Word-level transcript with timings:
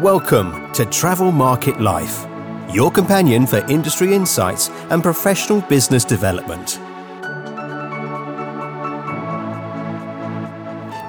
Welcome 0.00 0.72
to 0.72 0.86
Travel 0.86 1.30
Market 1.30 1.78
Life, 1.78 2.24
your 2.72 2.90
companion 2.90 3.46
for 3.46 3.58
industry 3.70 4.14
insights 4.14 4.70
and 4.88 5.02
professional 5.02 5.60
business 5.60 6.06
development. 6.06 6.78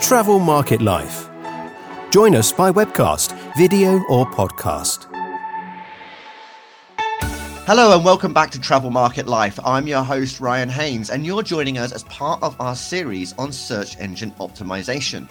Travel 0.02 0.40
Market 0.40 0.82
Life. 0.82 1.30
Join 2.10 2.36
us 2.36 2.52
by 2.52 2.70
webcast, 2.70 3.32
video, 3.56 4.04
or 4.10 4.26
podcast. 4.26 5.06
Hello 7.66 7.96
and 7.96 8.04
welcome 8.04 8.34
back 8.34 8.52
to 8.52 8.60
Travel 8.60 8.90
Market 8.90 9.26
Life. 9.26 9.58
I'm 9.64 9.88
your 9.88 10.04
host, 10.04 10.42
Ryan 10.42 10.68
Haynes, 10.68 11.12
and 11.12 11.26
you're 11.26 11.44
joining 11.44 11.78
us 11.78 11.94
as 11.94 12.04
part 12.04 12.44
of 12.44 12.60
our 12.60 12.76
series 12.76 13.32
on 13.38 13.54
search 13.54 13.98
engine 14.00 14.32
optimization 14.32 15.30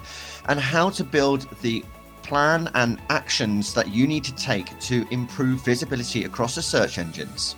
and 0.49 0.59
how 0.59 0.89
to 0.89 1.05
build 1.05 1.47
the 1.61 1.85
plan 2.23 2.71
and 2.75 3.01
actions 3.11 3.75
that 3.75 3.89
you 3.89 4.07
need 4.07 4.25
to 4.25 4.35
take 4.35 4.79
to 4.81 5.07
improve 5.11 5.65
visibility 5.65 6.25
across 6.25 6.55
the 6.55 6.63
search 6.63 6.99
engines. 6.99 7.57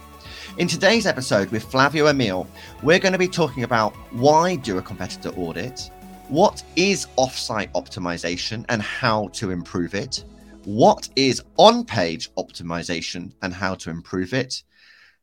In 0.59 0.68
today's 0.68 1.06
episode 1.06 1.50
with 1.50 1.64
Flavio 1.64 2.09
Emil, 2.09 2.46
we're 2.82 2.98
going 2.98 3.12
to 3.12 3.18
be 3.18 3.28
talking 3.28 3.64
about 3.64 3.95
why 4.12 4.56
do 4.56 4.78
a 4.78 4.82
competitor 4.82 5.30
audit, 5.30 5.90
what 6.28 6.62
is 6.77 7.06
offsite 7.16 7.73
optimization 7.73 8.64
and 8.68 8.82
how 8.82 9.28
to 9.28 9.51
improve 9.51 9.95
it, 9.95 10.24
what 10.65 11.09
is 11.16 11.42
on 11.56 11.84
page 11.84 12.32
optimization 12.34 13.32
and 13.42 13.54
how 13.54 13.74
to 13.76 13.90
improve 13.90 14.34
it, 14.34 14.62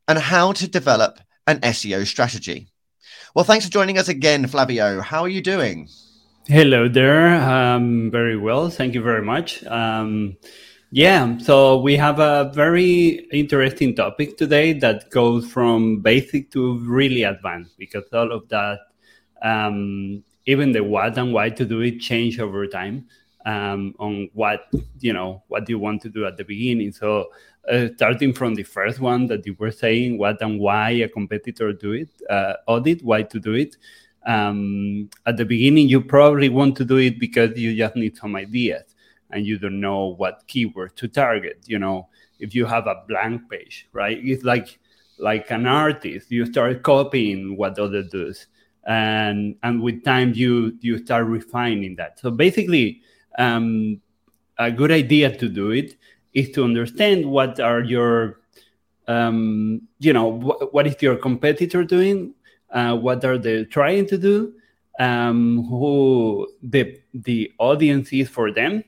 and 0.08 0.18
how 0.18 0.52
to 0.52 0.68
develop 0.68 1.20
an 1.48 1.60
SEO 1.60 2.06
strategy. 2.06 2.68
Well, 3.36 3.46
thanks 3.46 3.66
for 3.66 3.72
joining 3.72 3.98
us 3.98 4.10
again, 4.10 4.48
Flavio. 4.48 5.02
How 5.02 5.22
are 5.22 5.30
you 5.30 5.42
doing? 5.42 5.88
Hello 6.50 6.88
there. 6.88 7.36
Um, 7.48 8.10
very 8.10 8.36
well. 8.36 8.72
Thank 8.72 8.96
you 8.96 9.04
very 9.04 9.22
much. 9.22 9.64
Um, 9.66 10.36
yeah, 10.90 11.38
so 11.38 11.80
we 11.80 11.96
have 11.96 12.18
a 12.18 12.52
very 12.56 13.28
interesting 13.32 13.96
topic 13.96 14.36
today 14.36 14.74
that 14.80 15.12
goes 15.12 15.46
from 15.46 16.02
basic 16.02 16.50
to 16.54 16.80
really 16.80 17.22
advanced 17.22 17.78
because 17.78 18.06
all 18.12 18.32
of 18.32 18.50
that, 18.50 18.80
um, 19.44 20.24
even 20.48 20.72
the 20.72 20.84
what 20.84 21.20
and 21.20 21.34
why 21.34 21.52
to 21.52 21.66
do 21.66 21.82
it, 21.82 22.00
change 22.00 22.40
over 22.40 22.66
time 22.66 23.06
um, 23.46 23.94
on 24.00 24.28
what 24.34 24.72
you 25.02 25.14
know 25.14 25.44
what 25.50 25.70
you 25.70 25.78
want 25.78 26.02
to 26.02 26.10
do 26.10 26.26
at 26.26 26.38
the 26.38 26.44
beginning. 26.44 26.94
So 26.94 27.30
uh, 27.72 27.90
starting 27.96 28.34
from 28.34 28.56
the 28.56 28.64
first 28.64 29.00
one 29.00 29.28
that 29.28 29.46
you 29.46 29.56
were 29.60 29.70
saying, 29.70 30.18
what 30.18 30.42
and 30.42 30.60
why 30.60 30.90
a 30.90 31.10
competitor 31.10 31.74
do 31.74 31.92
it, 31.92 32.10
uh, 32.28 32.54
audit, 32.66 33.04
why 33.04 33.22
to 33.22 33.40
do 33.40 33.54
it 33.54 33.76
um, 34.26 35.10
at 35.26 35.38
the 35.38 35.46
beginning 35.46 35.88
you 35.88 36.02
probably 36.02 36.50
want 36.50 36.76
to 36.78 36.86
do 36.86 36.98
it 36.98 37.20
because 37.20 37.58
you 37.58 37.76
just 37.76 37.96
need 37.96 38.18
some 38.18 38.36
ideas 38.36 38.84
and 39.32 39.46
you 39.46 39.58
don't 39.58 39.80
know 39.80 40.16
what 40.18 40.44
keyword 40.48 40.96
to 40.98 41.08
target 41.08 41.60
you 41.66 41.80
know? 41.80 42.08
If 42.40 42.56
you 42.56 42.66
have 42.66 42.88
a 42.88 43.04
blank 43.08 43.50
page 43.50 43.88
right? 43.94 44.20
It's 44.22 44.44
like 44.44 44.80
like 45.18 45.52
an 45.52 45.66
artist 45.66 46.32
you 46.32 46.46
start 46.46 46.84
copying 46.84 47.58
what 47.58 47.78
other 47.78 48.04
does 48.04 48.48
and 48.86 49.56
and 49.64 49.82
with 49.82 50.04
time 50.04 50.34
you 50.34 50.78
you 50.82 50.98
start 50.98 51.26
refining 51.26 51.96
that. 51.98 52.20
So 52.20 52.32
basically 52.32 53.02
um, 53.38 54.02
a 54.58 54.72
good 54.72 54.92
idea 54.92 55.36
to 55.38 55.50
do 55.50 55.72
it 55.72 55.96
is 56.34 56.52
to 56.52 56.64
understand 56.64 57.26
what 57.26 57.60
are 57.60 57.82
your 57.82 58.40
um, 59.08 59.82
you 60.00 60.14
know 60.14 60.40
wh- 60.40 60.74
what 60.74 60.88
is 60.88 61.02
your 61.02 61.16
competitor 61.16 61.84
doing 61.84 62.34
uh, 62.72 62.96
what 62.96 63.24
are 63.26 63.38
they 63.38 63.66
trying 63.66 64.06
to 64.08 64.18
do, 64.18 64.54
um, 65.00 65.66
who 65.70 66.48
the 66.62 67.00
the 67.14 67.52
audience 67.58 68.12
is 68.14 68.30
for 68.30 68.52
them, 68.52 68.84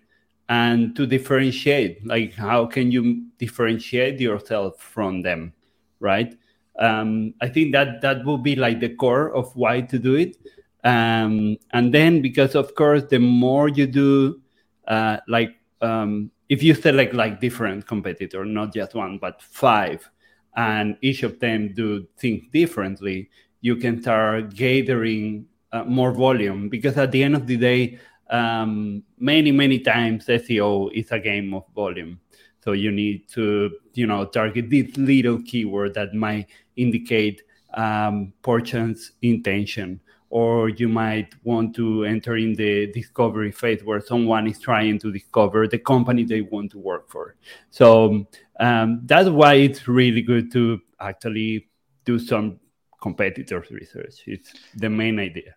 and 0.50 0.96
to 0.96 1.06
differentiate. 1.06 2.06
Like, 2.06 2.34
how 2.34 2.66
can 2.66 2.92
you 2.92 3.26
differentiate 3.38 4.20
yourself 4.20 4.80
from 4.82 5.22
them, 5.22 5.54
right? 6.00 6.36
Um, 6.80 7.34
I 7.42 7.50
think 7.50 7.74
that 7.74 8.02
that 8.02 8.26
will 8.26 8.38
be 8.38 8.56
like 8.56 8.80
the 8.80 8.90
core 8.90 9.34
of 9.34 9.56
why 9.56 9.82
to 9.82 10.00
do 10.00 10.16
it. 10.16 10.38
Um, 10.84 11.58
and 11.72 11.94
then, 11.94 12.22
because 12.22 12.56
of 12.56 12.74
course, 12.76 13.04
the 13.10 13.20
more 13.20 13.70
you 13.70 13.88
do, 13.88 14.42
uh, 14.88 15.18
like 15.28 15.56
um, 15.82 16.32
if 16.50 16.64
you 16.64 16.74
select 16.74 17.14
like 17.14 17.40
different 17.40 17.88
competitor, 17.88 18.46
not 18.46 18.74
just 18.74 18.94
one, 18.96 19.18
but 19.20 19.42
five, 19.42 20.10
and 20.56 20.98
each 21.02 21.24
of 21.24 21.40
them 21.40 21.74
do 21.74 22.08
things 22.18 22.44
differently, 22.52 23.30
you 23.62 23.76
can 23.76 24.02
start 24.02 24.54
gathering 24.54 25.46
uh, 25.72 25.84
more 25.86 26.12
volume 26.12 26.68
because 26.68 26.98
at 26.98 27.12
the 27.12 27.24
end 27.24 27.36
of 27.36 27.48
the 27.48 27.58
day, 27.58 28.00
um, 28.30 29.04
many 29.20 29.52
many 29.52 29.80
times 29.80 30.26
SEO 30.26 30.92
is 30.94 31.12
a 31.12 31.20
game 31.20 31.54
of 31.54 31.64
volume. 31.76 32.20
So 32.64 32.74
you 32.74 32.92
need 32.92 33.28
to 33.30 33.72
you 33.94 34.08
know 34.08 34.26
target 34.26 34.70
this 34.70 34.96
little 34.98 35.42
keyword 35.42 35.94
that 35.94 36.14
might 36.14 36.48
indicate 36.76 37.42
um, 37.74 38.34
purchase 38.42 39.12
intention, 39.22 40.00
or 40.30 40.70
you 40.70 40.88
might 40.88 41.34
want 41.44 41.76
to 41.76 42.06
enter 42.06 42.38
in 42.38 42.54
the 42.54 42.88
discovery 42.88 43.52
phase 43.52 43.84
where 43.84 44.02
someone 44.02 44.48
is 44.48 44.60
trying 44.60 45.00
to 45.00 45.12
discover 45.12 45.68
the 45.68 45.80
company 45.80 46.24
they 46.24 46.42
want 46.42 46.72
to 46.72 46.80
work 46.80 47.10
for. 47.10 47.36
So 47.70 48.26
um, 48.60 49.02
that's 49.06 49.30
why 49.30 49.56
it's 49.56 49.88
really 49.88 50.22
good 50.22 50.52
to 50.54 50.80
actually 51.00 51.68
do 52.06 52.18
some 52.18 52.61
competitors 53.02 53.70
research. 53.72 54.24
It's 54.28 54.54
the 54.76 54.90
main 54.90 55.20
idea. 55.20 55.56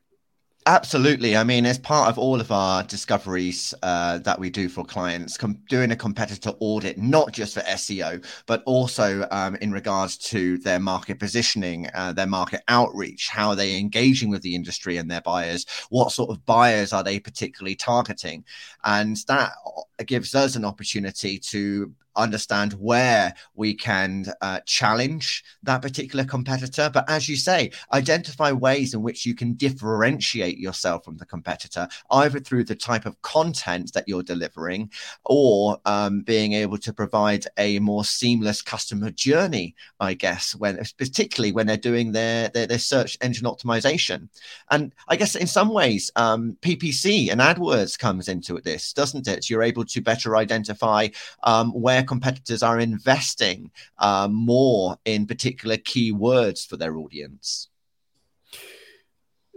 Absolutely. 0.67 1.37
I 1.37 1.45
mean, 1.45 1.67
as 1.67 1.79
part 1.79 2.09
of 2.09 2.19
all 2.19 2.41
of 2.41 2.51
our 2.51 2.83
discoveries 2.85 3.75
uh, 3.83 4.17
that 4.21 4.39
we 4.39 4.49
do 4.49 4.71
for 4.71 4.83
clients, 4.83 5.37
com- 5.37 5.61
doing 5.69 5.91
a 5.91 5.97
competitor 5.97 6.53
audit, 6.59 6.97
not 6.97 7.33
just 7.33 7.53
for 7.53 7.61
SEO, 7.61 8.25
but 8.47 8.63
also 8.65 9.29
um, 9.31 9.57
in 9.57 9.73
regards 9.73 10.17
to 10.17 10.57
their 10.59 10.81
market 10.81 11.19
positioning, 11.19 11.91
uh, 11.95 12.15
their 12.15 12.27
market 12.27 12.63
outreach, 12.69 13.29
how 13.29 13.51
are 13.51 13.57
they 13.57 13.77
engaging 13.79 14.31
with 14.31 14.41
the 14.41 14.55
industry 14.55 14.97
and 14.97 15.11
their 15.11 15.21
buyers, 15.21 15.67
what 15.91 16.13
sort 16.13 16.31
of 16.31 16.47
buyers 16.47 16.95
are 16.95 17.05
they 17.05 17.21
particularly 17.21 17.77
targeting? 17.77 18.43
And 18.85 19.19
that 19.29 19.53
uh, 19.67 20.05
gives 20.07 20.35
us 20.35 20.57
an 20.57 20.65
opportunity 20.65 21.39
to 21.41 21.93
understand 22.17 22.73
where 22.75 23.35
we 23.55 23.75
can 23.75 24.27
uh, 24.41 24.61
challenge 24.67 25.45
that 25.63 25.83
particular 25.83 26.25
competitor. 26.25 26.91
But 26.93 27.09
as 27.09 27.29
you 27.29 27.37
say, 27.37 27.71
identify 27.93 28.53
ways 28.53 28.95
in 28.95 29.03
which 29.03 29.27
you 29.27 29.35
can 29.35 29.55
differentiate 29.55 30.59
yourself 30.59 31.05
from 31.05 31.17
the 31.17 31.27
competitor, 31.27 31.89
either 32.11 32.41
through 32.41 32.65
the 32.65 32.75
type 32.75 33.07
of 33.07 33.21
content 33.23 33.93
that 33.95 34.09
you're 34.09 34.23
delivering 34.23 34.91
or 35.25 35.79
um, 35.85 36.23
being 36.23 36.53
able 36.53 36.79
to 36.79 36.93
provide 36.93 37.47
a 37.59 37.79
more 37.79 38.05
seamless 38.05 38.63
customer 38.63 39.11
journey, 39.11 39.75
I 40.01 40.15
guess, 40.15 40.55
when 40.55 40.83
particularly 40.99 41.53
when 41.53 41.67
they're 41.67 41.77
doing 41.77 42.13
their, 42.13 42.49
their, 42.49 42.67
their 42.67 42.79
search 42.79 43.17
engine 43.21 43.47
optimization. 43.47 44.29
And 44.71 44.93
I 45.09 45.17
guess 45.17 45.35
in 45.35 45.47
some 45.47 45.69
ways, 45.69 46.11
um, 46.17 46.57
PPC 46.61 47.31
and 47.31 47.41
AdWords 47.41 47.99
comes 47.99 48.29
into 48.29 48.61
this, 48.61 48.93
doesn't 48.93 49.29
it? 49.29 49.51
You're 49.51 49.63
able 49.63 49.85
to 49.85 50.01
better 50.01 50.37
identify 50.37 51.09
um, 51.43 51.73
where 51.73 52.04
competitors 52.05 52.63
are 52.63 52.79
investing 52.79 53.71
uh, 53.99 54.29
more 54.31 54.97
in 55.05 55.27
particular 55.27 55.77
keywords 55.77 56.67
for 56.67 56.77
their 56.77 56.97
audience. 56.97 57.69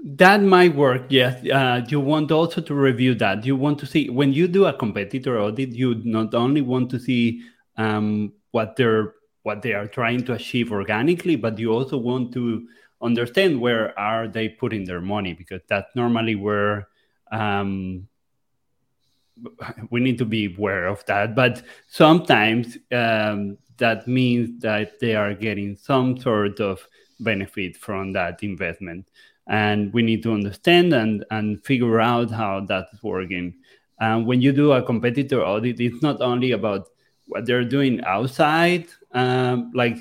That 0.04 0.42
might 0.44 0.76
work, 0.76 1.08
yes. 1.10 1.44
Uh, 1.46 1.84
you 1.88 2.00
want 2.00 2.32
also 2.32 2.62
to 2.62 2.74
review 2.74 3.16
that. 3.16 3.46
You 3.46 3.56
want 3.56 3.80
to 3.80 3.86
see 3.86 4.10
when 4.10 4.32
you 4.32 4.48
do 4.48 4.66
a 4.66 4.74
competitor 4.74 5.40
audit, 5.40 5.70
you 5.70 5.96
not 6.04 6.34
only 6.36 6.62
want 6.62 6.92
to 6.92 7.00
see 7.00 7.42
um, 7.78 8.34
what 8.52 8.76
they're 8.76 9.16
what 9.44 9.62
they 9.62 9.74
are 9.74 9.88
trying 9.88 10.24
to 10.26 10.34
achieve 10.34 10.72
organically, 10.72 11.38
but 11.38 11.58
you 11.58 11.72
also 11.72 11.98
want 11.98 12.34
to 12.34 12.68
understand 13.02 13.60
where 13.60 13.98
are 13.98 14.28
they 14.28 14.50
putting 14.50 14.84
their 14.84 15.02
money 15.02 15.34
because 15.34 15.62
that's 15.70 15.96
normally 15.96 16.36
where 16.36 16.88
um, 17.32 18.08
we 19.90 20.00
need 20.00 20.18
to 20.18 20.26
be 20.26 20.54
aware 20.56 20.88
of 20.88 21.06
that. 21.06 21.36
But 21.36 21.64
sometimes 21.88 22.78
um, 22.92 23.58
that 23.78 24.08
means 24.08 24.62
that 24.62 25.00
they 25.00 25.16
are 25.16 25.34
getting 25.34 25.76
some 25.76 26.18
sort 26.18 26.60
of 26.60 26.88
benefit 27.20 27.78
from 27.78 28.14
that 28.14 28.44
investment. 28.44 29.08
And 29.48 29.94
we 29.94 30.02
need 30.02 30.24
to 30.24 30.34
understand 30.34 30.94
and, 30.94 31.26
and 31.32 31.64
figure 31.64 32.02
out 32.02 32.32
how 32.32 32.62
that's 32.62 33.02
working. 33.02 33.56
And 34.00 34.26
when 34.26 34.42
you 34.42 34.52
do 34.52 34.74
a 34.74 34.84
competitor 34.84 35.44
audit, 35.44 35.80
it's 35.80 36.02
not 36.02 36.22
only 36.22 36.52
about 36.52 36.90
what 37.28 37.46
they're 37.46 37.64
doing 37.64 38.04
outside, 38.04 38.88
um, 39.14 39.72
like, 39.74 39.98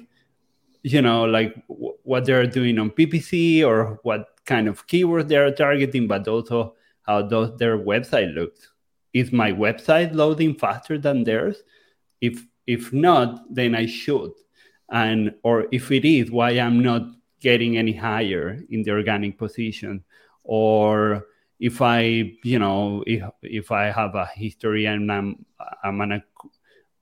you 0.82 1.00
know, 1.00 1.24
like 1.24 1.54
w- 1.68 1.96
what 2.02 2.24
they're 2.24 2.46
doing 2.46 2.78
on 2.78 2.90
PPC 2.90 3.64
or 3.64 3.98
what 4.02 4.28
kind 4.44 4.68
of 4.68 4.86
keywords 4.86 5.28
they're 5.28 5.52
targeting, 5.52 6.06
but 6.06 6.28
also 6.28 6.74
how 7.02 7.22
does 7.22 7.56
their 7.56 7.78
website 7.78 8.34
looks 8.34 8.68
is 9.16 9.32
my 9.32 9.50
website 9.52 10.14
loading 10.14 10.54
faster 10.54 10.98
than 10.98 11.24
theirs? 11.24 11.62
If 12.20 12.44
if 12.66 12.92
not 12.92 13.54
then 13.54 13.74
i 13.74 13.86
should. 13.86 14.32
And 14.90 15.34
or 15.42 15.66
if 15.72 15.90
it 15.90 16.04
is 16.04 16.30
why 16.30 16.50
i'm 16.58 16.82
not 16.82 17.02
getting 17.40 17.76
any 17.76 17.92
higher 17.92 18.60
in 18.70 18.82
the 18.82 18.90
organic 18.90 19.38
position? 19.38 20.04
Or 20.44 21.26
if 21.58 21.80
i 21.80 22.00
you 22.44 22.58
know 22.58 23.02
if, 23.06 23.22
if 23.42 23.72
i 23.72 23.84
have 23.90 24.14
a 24.14 24.26
history 24.26 24.84
and 24.84 25.10
i'm 25.10 25.44
i'm 25.82 26.00
an 26.02 26.22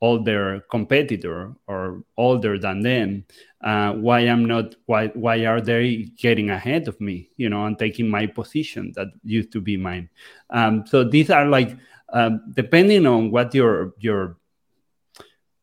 older 0.00 0.64
competitor 0.70 1.54
or 1.66 2.04
older 2.16 2.58
than 2.58 2.80
them 2.82 3.24
uh, 3.64 3.92
why 3.94 4.20
i'm 4.20 4.44
not 4.44 4.76
why 4.86 5.08
why 5.08 5.44
are 5.46 5.60
they 5.60 6.06
getting 6.18 6.50
ahead 6.50 6.86
of 6.86 7.00
me 7.00 7.30
you 7.36 7.48
know 7.48 7.66
and 7.66 7.78
taking 7.78 8.08
my 8.08 8.26
position 8.26 8.92
that 8.94 9.08
used 9.24 9.50
to 9.50 9.60
be 9.60 9.76
mine? 9.76 10.08
Um, 10.50 10.84
so 10.86 11.04
these 11.04 11.30
are 11.30 11.46
like 11.46 11.76
um, 12.12 12.40
depending 12.54 13.06
on 13.06 13.30
what 13.30 13.54
your 13.54 13.94
your 13.98 14.36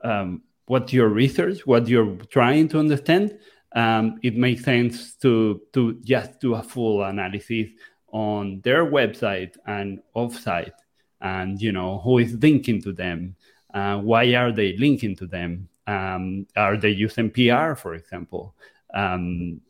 um, 0.03 0.41
what 0.65 0.91
your 0.91 1.09
research 1.09 1.65
what 1.65 1.88
you're 1.88 2.15
trying 2.29 2.67
to 2.69 2.79
understand 2.79 3.38
um, 3.75 4.19
it 4.23 4.35
makes 4.35 4.63
sense 4.63 5.15
to 5.15 5.61
to 5.73 5.99
just 6.03 6.39
do 6.39 6.55
a 6.55 6.63
full 6.63 7.03
analysis 7.03 7.69
on 8.11 8.59
their 8.61 8.85
website 8.85 9.55
and 9.67 9.99
offsite 10.15 10.73
and 11.21 11.61
you 11.61 11.71
know 11.71 11.99
who 11.99 12.17
is 12.17 12.33
linking 12.41 12.81
to 12.81 12.91
them 12.91 13.35
uh, 13.73 13.97
why 13.97 14.33
are 14.35 14.51
they 14.51 14.75
linking 14.77 15.15
to 15.15 15.25
them? 15.25 15.69
Um, 15.88 16.47
are 16.55 16.77
they 16.77 16.89
using 16.89 17.29
pr 17.29 17.75
for 17.75 17.95
example? 17.95 18.55
Um, 18.93 19.61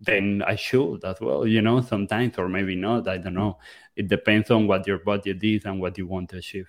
then 0.00 0.42
i 0.46 0.54
should 0.54 1.04
as 1.04 1.20
well 1.20 1.46
you 1.46 1.60
know 1.62 1.80
sometimes 1.80 2.38
or 2.38 2.48
maybe 2.48 2.76
not 2.76 3.08
i 3.08 3.16
don't 3.16 3.34
know 3.34 3.58
it 3.96 4.08
depends 4.08 4.50
on 4.50 4.66
what 4.66 4.86
your 4.86 4.98
budget 4.98 5.42
is 5.42 5.64
and 5.64 5.80
what 5.80 5.96
you 5.98 6.06
want 6.06 6.30
to 6.30 6.36
achieve 6.38 6.68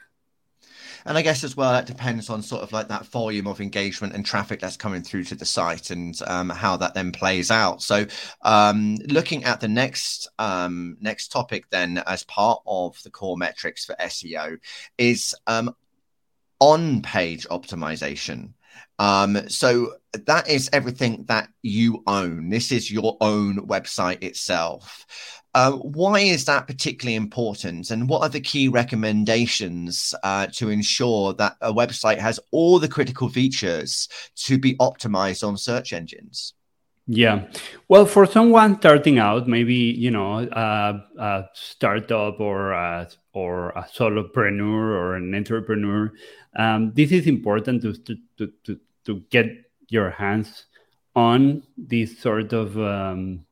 and 1.05 1.17
I 1.17 1.21
guess 1.21 1.43
as 1.43 1.57
well, 1.57 1.71
that 1.71 1.85
depends 1.85 2.29
on 2.29 2.41
sort 2.41 2.63
of 2.63 2.71
like 2.71 2.87
that 2.87 3.05
volume 3.07 3.47
of 3.47 3.59
engagement 3.59 4.13
and 4.13 4.25
traffic 4.25 4.59
that's 4.59 4.77
coming 4.77 5.01
through 5.01 5.25
to 5.25 5.35
the 5.35 5.45
site 5.45 5.91
and 5.91 6.17
um, 6.27 6.49
how 6.49 6.77
that 6.77 6.93
then 6.93 7.11
plays 7.11 7.51
out. 7.51 7.81
So, 7.81 8.05
um, 8.41 8.95
looking 9.07 9.43
at 9.43 9.59
the 9.59 9.67
next 9.67 10.29
um, 10.39 10.97
next 11.01 11.29
topic, 11.29 11.65
then 11.69 12.01
as 12.07 12.23
part 12.23 12.61
of 12.65 13.01
the 13.03 13.09
core 13.09 13.37
metrics 13.37 13.85
for 13.85 13.95
SEO, 13.95 14.57
is 14.97 15.35
um, 15.47 15.75
on 16.59 17.01
page 17.01 17.47
optimization. 17.49 18.53
Um, 18.99 19.49
so 19.49 19.95
that 20.13 20.47
is 20.47 20.69
everything 20.71 21.25
that 21.27 21.49
you 21.61 22.03
own. 22.07 22.49
This 22.49 22.71
is 22.71 22.91
your 22.91 23.17
own 23.21 23.67
website 23.67 24.23
itself. 24.23 25.05
Uh, 25.55 25.73
why 25.73 26.19
is 26.19 26.45
that 26.45 26.65
particularly 26.67 27.15
important? 27.15 27.91
And 27.91 28.09
what 28.09 28.21
are 28.21 28.29
the 28.29 28.41
key 28.41 28.67
recommendations 28.67 30.15
uh, 30.23 30.47
to 30.53 30.69
ensure 30.69 31.33
that 31.33 31.57
a 31.61 31.71
website 31.71 32.17
has 32.17 32.39
all 32.51 32.79
the 32.79 32.87
critical 32.87 33.29
features 33.29 34.09
to 34.35 34.57
be 34.57 34.75
optimized 34.77 35.47
on 35.47 35.57
search 35.57 35.93
engines? 35.93 36.53
Yeah. 37.05 37.47
Well, 37.87 38.05
for 38.05 38.25
someone 38.25 38.77
starting 38.77 39.19
out, 39.19 39.47
maybe, 39.47 39.75
you 39.75 40.09
know, 40.09 40.39
uh, 40.39 41.01
a 41.19 41.43
startup 41.53 42.39
or 42.39 42.71
a, 42.71 43.09
or 43.33 43.69
a 43.71 43.83
solopreneur 43.83 44.95
or 44.95 45.15
an 45.15 45.35
entrepreneur, 45.35 46.13
um, 46.55 46.93
this 46.95 47.11
is 47.11 47.27
important 47.27 47.81
to, 47.81 47.93
to, 47.93 48.51
to, 48.63 48.79
to 49.05 49.19
get 49.29 49.47
your 49.89 50.11
hands 50.11 50.65
on 51.15 51.63
this 51.77 52.19
sort 52.19 52.53
of 52.53 52.77
um, 52.79 53.45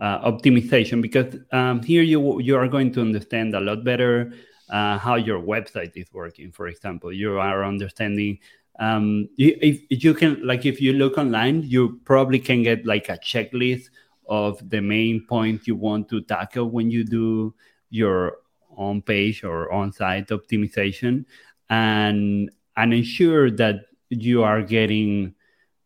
uh, 0.00 0.30
optimization 0.30 1.02
because 1.02 1.36
um, 1.52 1.82
here 1.82 2.02
you 2.02 2.40
you 2.40 2.56
are 2.56 2.68
going 2.68 2.92
to 2.92 3.00
understand 3.00 3.54
a 3.54 3.60
lot 3.60 3.84
better 3.84 4.32
uh, 4.70 4.98
how 4.98 5.16
your 5.16 5.40
website 5.40 5.92
is 5.96 6.06
working. 6.12 6.50
For 6.50 6.68
example, 6.68 7.12
you 7.12 7.38
are 7.38 7.64
understanding 7.64 8.38
um, 8.78 9.28
if, 9.36 9.82
if 9.90 10.02
you 10.02 10.14
can 10.14 10.44
like 10.44 10.64
if 10.64 10.80
you 10.80 10.94
look 10.94 11.18
online, 11.18 11.62
you 11.62 12.00
probably 12.04 12.38
can 12.38 12.62
get 12.62 12.86
like 12.86 13.08
a 13.08 13.18
checklist 13.18 13.90
of 14.28 14.68
the 14.70 14.80
main 14.80 15.26
points 15.26 15.66
you 15.66 15.76
want 15.76 16.08
to 16.08 16.22
tackle 16.22 16.70
when 16.70 16.90
you 16.90 17.04
do 17.04 17.54
your 17.90 18.38
on 18.76 19.02
page 19.02 19.44
or 19.44 19.70
on 19.70 19.92
site 19.92 20.28
optimization 20.28 21.24
and 21.68 22.50
and 22.76 22.94
ensure 22.94 23.50
that 23.50 23.86
you 24.08 24.42
are 24.42 24.62
getting 24.62 25.34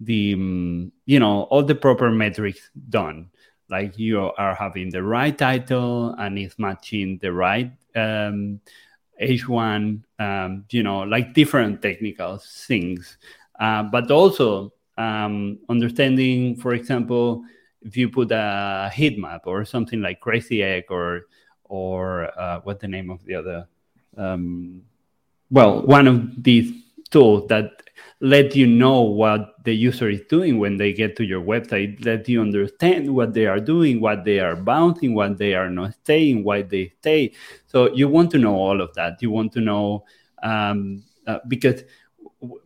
the 0.00 0.34
um, 0.34 0.92
you 1.06 1.18
know 1.18 1.42
all 1.44 1.62
the 1.62 1.74
proper 1.74 2.10
metrics 2.10 2.70
done 2.88 3.28
like 3.68 3.98
you 3.98 4.30
are 4.38 4.54
having 4.54 4.90
the 4.90 5.02
right 5.02 5.36
title 5.36 6.14
and 6.18 6.38
it's 6.38 6.58
matching 6.58 7.18
the 7.18 7.32
right 7.32 7.72
um, 7.94 8.60
H1, 9.20 10.02
um, 10.18 10.64
you 10.70 10.82
know, 10.82 11.00
like 11.00 11.34
different 11.34 11.82
technical 11.82 12.38
things. 12.38 13.18
Uh, 13.58 13.82
but 13.84 14.10
also 14.10 14.72
um, 14.98 15.58
understanding, 15.68 16.56
for 16.56 16.74
example, 16.74 17.42
if 17.82 17.96
you 17.96 18.08
put 18.08 18.30
a 18.32 18.90
heat 18.94 19.18
map 19.18 19.42
or 19.46 19.64
something 19.64 20.00
like 20.00 20.20
Crazy 20.20 20.62
Egg 20.62 20.84
or 20.90 21.22
or 21.64 22.30
uh, 22.38 22.60
what 22.60 22.78
the 22.78 22.86
name 22.86 23.10
of 23.10 23.24
the 23.24 23.34
other, 23.34 23.66
um, 24.16 24.82
well, 25.50 25.82
one 25.82 26.06
of 26.06 26.42
these 26.42 26.72
tools 27.10 27.48
that 27.48 27.70
let 28.20 28.56
you 28.56 28.66
know 28.66 29.02
what 29.02 29.62
the 29.64 29.74
user 29.74 30.08
is 30.08 30.22
doing 30.28 30.58
when 30.58 30.76
they 30.76 30.92
get 30.92 31.16
to 31.16 31.24
your 31.24 31.42
website, 31.42 32.02
let 32.04 32.28
you 32.28 32.40
understand 32.40 33.14
what 33.14 33.34
they 33.34 33.46
are 33.46 33.60
doing, 33.60 34.00
what 34.00 34.24
they 34.24 34.40
are 34.40 34.56
bouncing, 34.56 35.14
what 35.14 35.36
they 35.36 35.54
are 35.54 35.68
not 35.68 35.92
staying, 36.02 36.42
why 36.42 36.62
they 36.62 36.92
stay. 37.00 37.32
So 37.66 37.92
you 37.94 38.08
want 38.08 38.30
to 38.32 38.38
know 38.38 38.54
all 38.54 38.80
of 38.80 38.94
that. 38.94 39.20
You 39.20 39.30
want 39.30 39.52
to 39.52 39.60
know 39.60 40.04
um, 40.42 41.02
uh, 41.26 41.40
because 41.48 41.82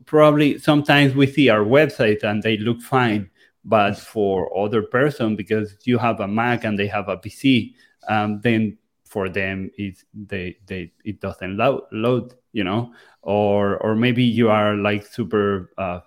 probably 0.04 0.58
sometimes 0.58 1.14
we 1.14 1.26
see 1.26 1.48
our 1.48 1.64
website 1.64 2.22
and 2.22 2.42
they 2.42 2.56
look 2.56 2.80
fine, 2.80 3.30
but 3.64 3.98
for 3.98 4.56
other 4.56 4.82
person 4.82 5.36
because 5.36 5.74
you 5.84 5.98
have 5.98 6.20
a 6.20 6.28
Mac 6.28 6.64
and 6.64 6.78
they 6.78 6.86
have 6.86 7.08
a 7.08 7.16
PC, 7.16 7.74
um, 8.08 8.40
then 8.42 8.76
for 9.04 9.28
them 9.28 9.70
it 9.76 9.98
they 10.14 10.56
they 10.66 10.92
it 11.04 11.20
doesn't 11.20 11.56
load, 11.56 11.82
load 11.90 12.34
you 12.52 12.64
know 12.64 12.92
or 13.22 13.76
or 13.78 13.94
maybe 13.94 14.24
you 14.24 14.50
are 14.50 14.74
like 14.74 15.06
super 15.06 15.70
uh, 15.78 16.00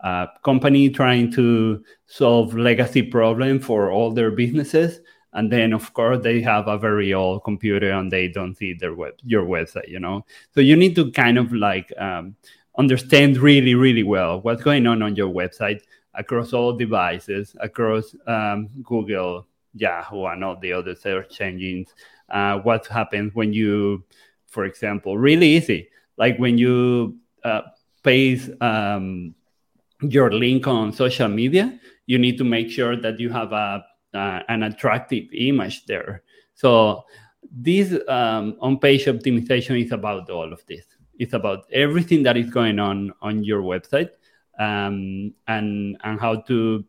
uh, 0.00 0.26
company 0.44 0.90
trying 0.90 1.30
to 1.32 1.82
solve 2.06 2.54
legacy 2.54 3.02
problem 3.02 3.58
for 3.58 3.90
all 3.90 4.10
their 4.10 4.30
businesses 4.30 5.00
and 5.34 5.50
then 5.50 5.72
of 5.72 5.92
course 5.94 6.22
they 6.22 6.40
have 6.40 6.68
a 6.68 6.78
very 6.78 7.12
old 7.12 7.42
computer 7.44 7.90
and 7.90 8.10
they 8.10 8.28
don't 8.28 8.56
see 8.56 8.72
their 8.72 8.94
web 8.94 9.14
your 9.24 9.44
website 9.44 9.88
you 9.88 10.00
know? 10.00 10.24
So 10.54 10.60
you 10.60 10.76
need 10.76 10.94
to 10.96 11.10
kind 11.12 11.38
of 11.38 11.52
like 11.52 11.92
um, 11.98 12.36
understand 12.78 13.38
really 13.38 13.74
really 13.74 14.02
well 14.02 14.40
what's 14.40 14.62
going 14.62 14.86
on 14.86 15.02
on 15.02 15.16
your 15.16 15.32
website 15.32 15.80
across 16.14 16.52
all 16.52 16.72
devices 16.76 17.54
across 17.60 18.14
um, 18.26 18.68
google 18.82 19.46
yahoo 19.74 20.26
and 20.26 20.44
all 20.44 20.58
the 20.60 20.72
other 20.72 20.94
search 20.94 21.40
engines 21.40 21.94
uh, 22.30 22.58
what 22.58 22.86
happens 22.86 23.34
when 23.34 23.52
you 23.52 24.02
for 24.54 24.64
example 24.64 25.18
really 25.18 25.48
easy 25.48 25.88
like 26.16 26.38
when 26.38 26.56
you 26.58 27.16
uh, 27.44 27.62
paste 28.02 28.50
um, 28.60 29.34
your 30.00 30.30
link 30.30 30.66
on 30.66 30.92
social 30.92 31.28
media, 31.28 31.78
you 32.06 32.18
need 32.18 32.38
to 32.38 32.44
make 32.44 32.70
sure 32.70 32.96
that 32.96 33.18
you 33.18 33.30
have 33.30 33.52
a 33.52 33.84
uh, 34.12 34.40
an 34.48 34.62
attractive 34.62 35.24
image 35.32 35.86
there. 35.86 36.22
So 36.54 37.04
this 37.50 37.92
um, 38.08 38.56
on-page 38.60 39.06
optimization 39.06 39.84
is 39.84 39.90
about 39.90 40.30
all 40.30 40.52
of 40.52 40.64
this. 40.66 40.84
It's 41.18 41.32
about 41.32 41.66
everything 41.72 42.22
that 42.22 42.36
is 42.36 42.48
going 42.50 42.78
on 42.78 43.12
on 43.22 43.42
your 43.42 43.62
website 43.62 44.10
um, 44.58 45.34
and 45.48 45.96
and 46.04 46.20
how 46.20 46.42
to 46.42 46.84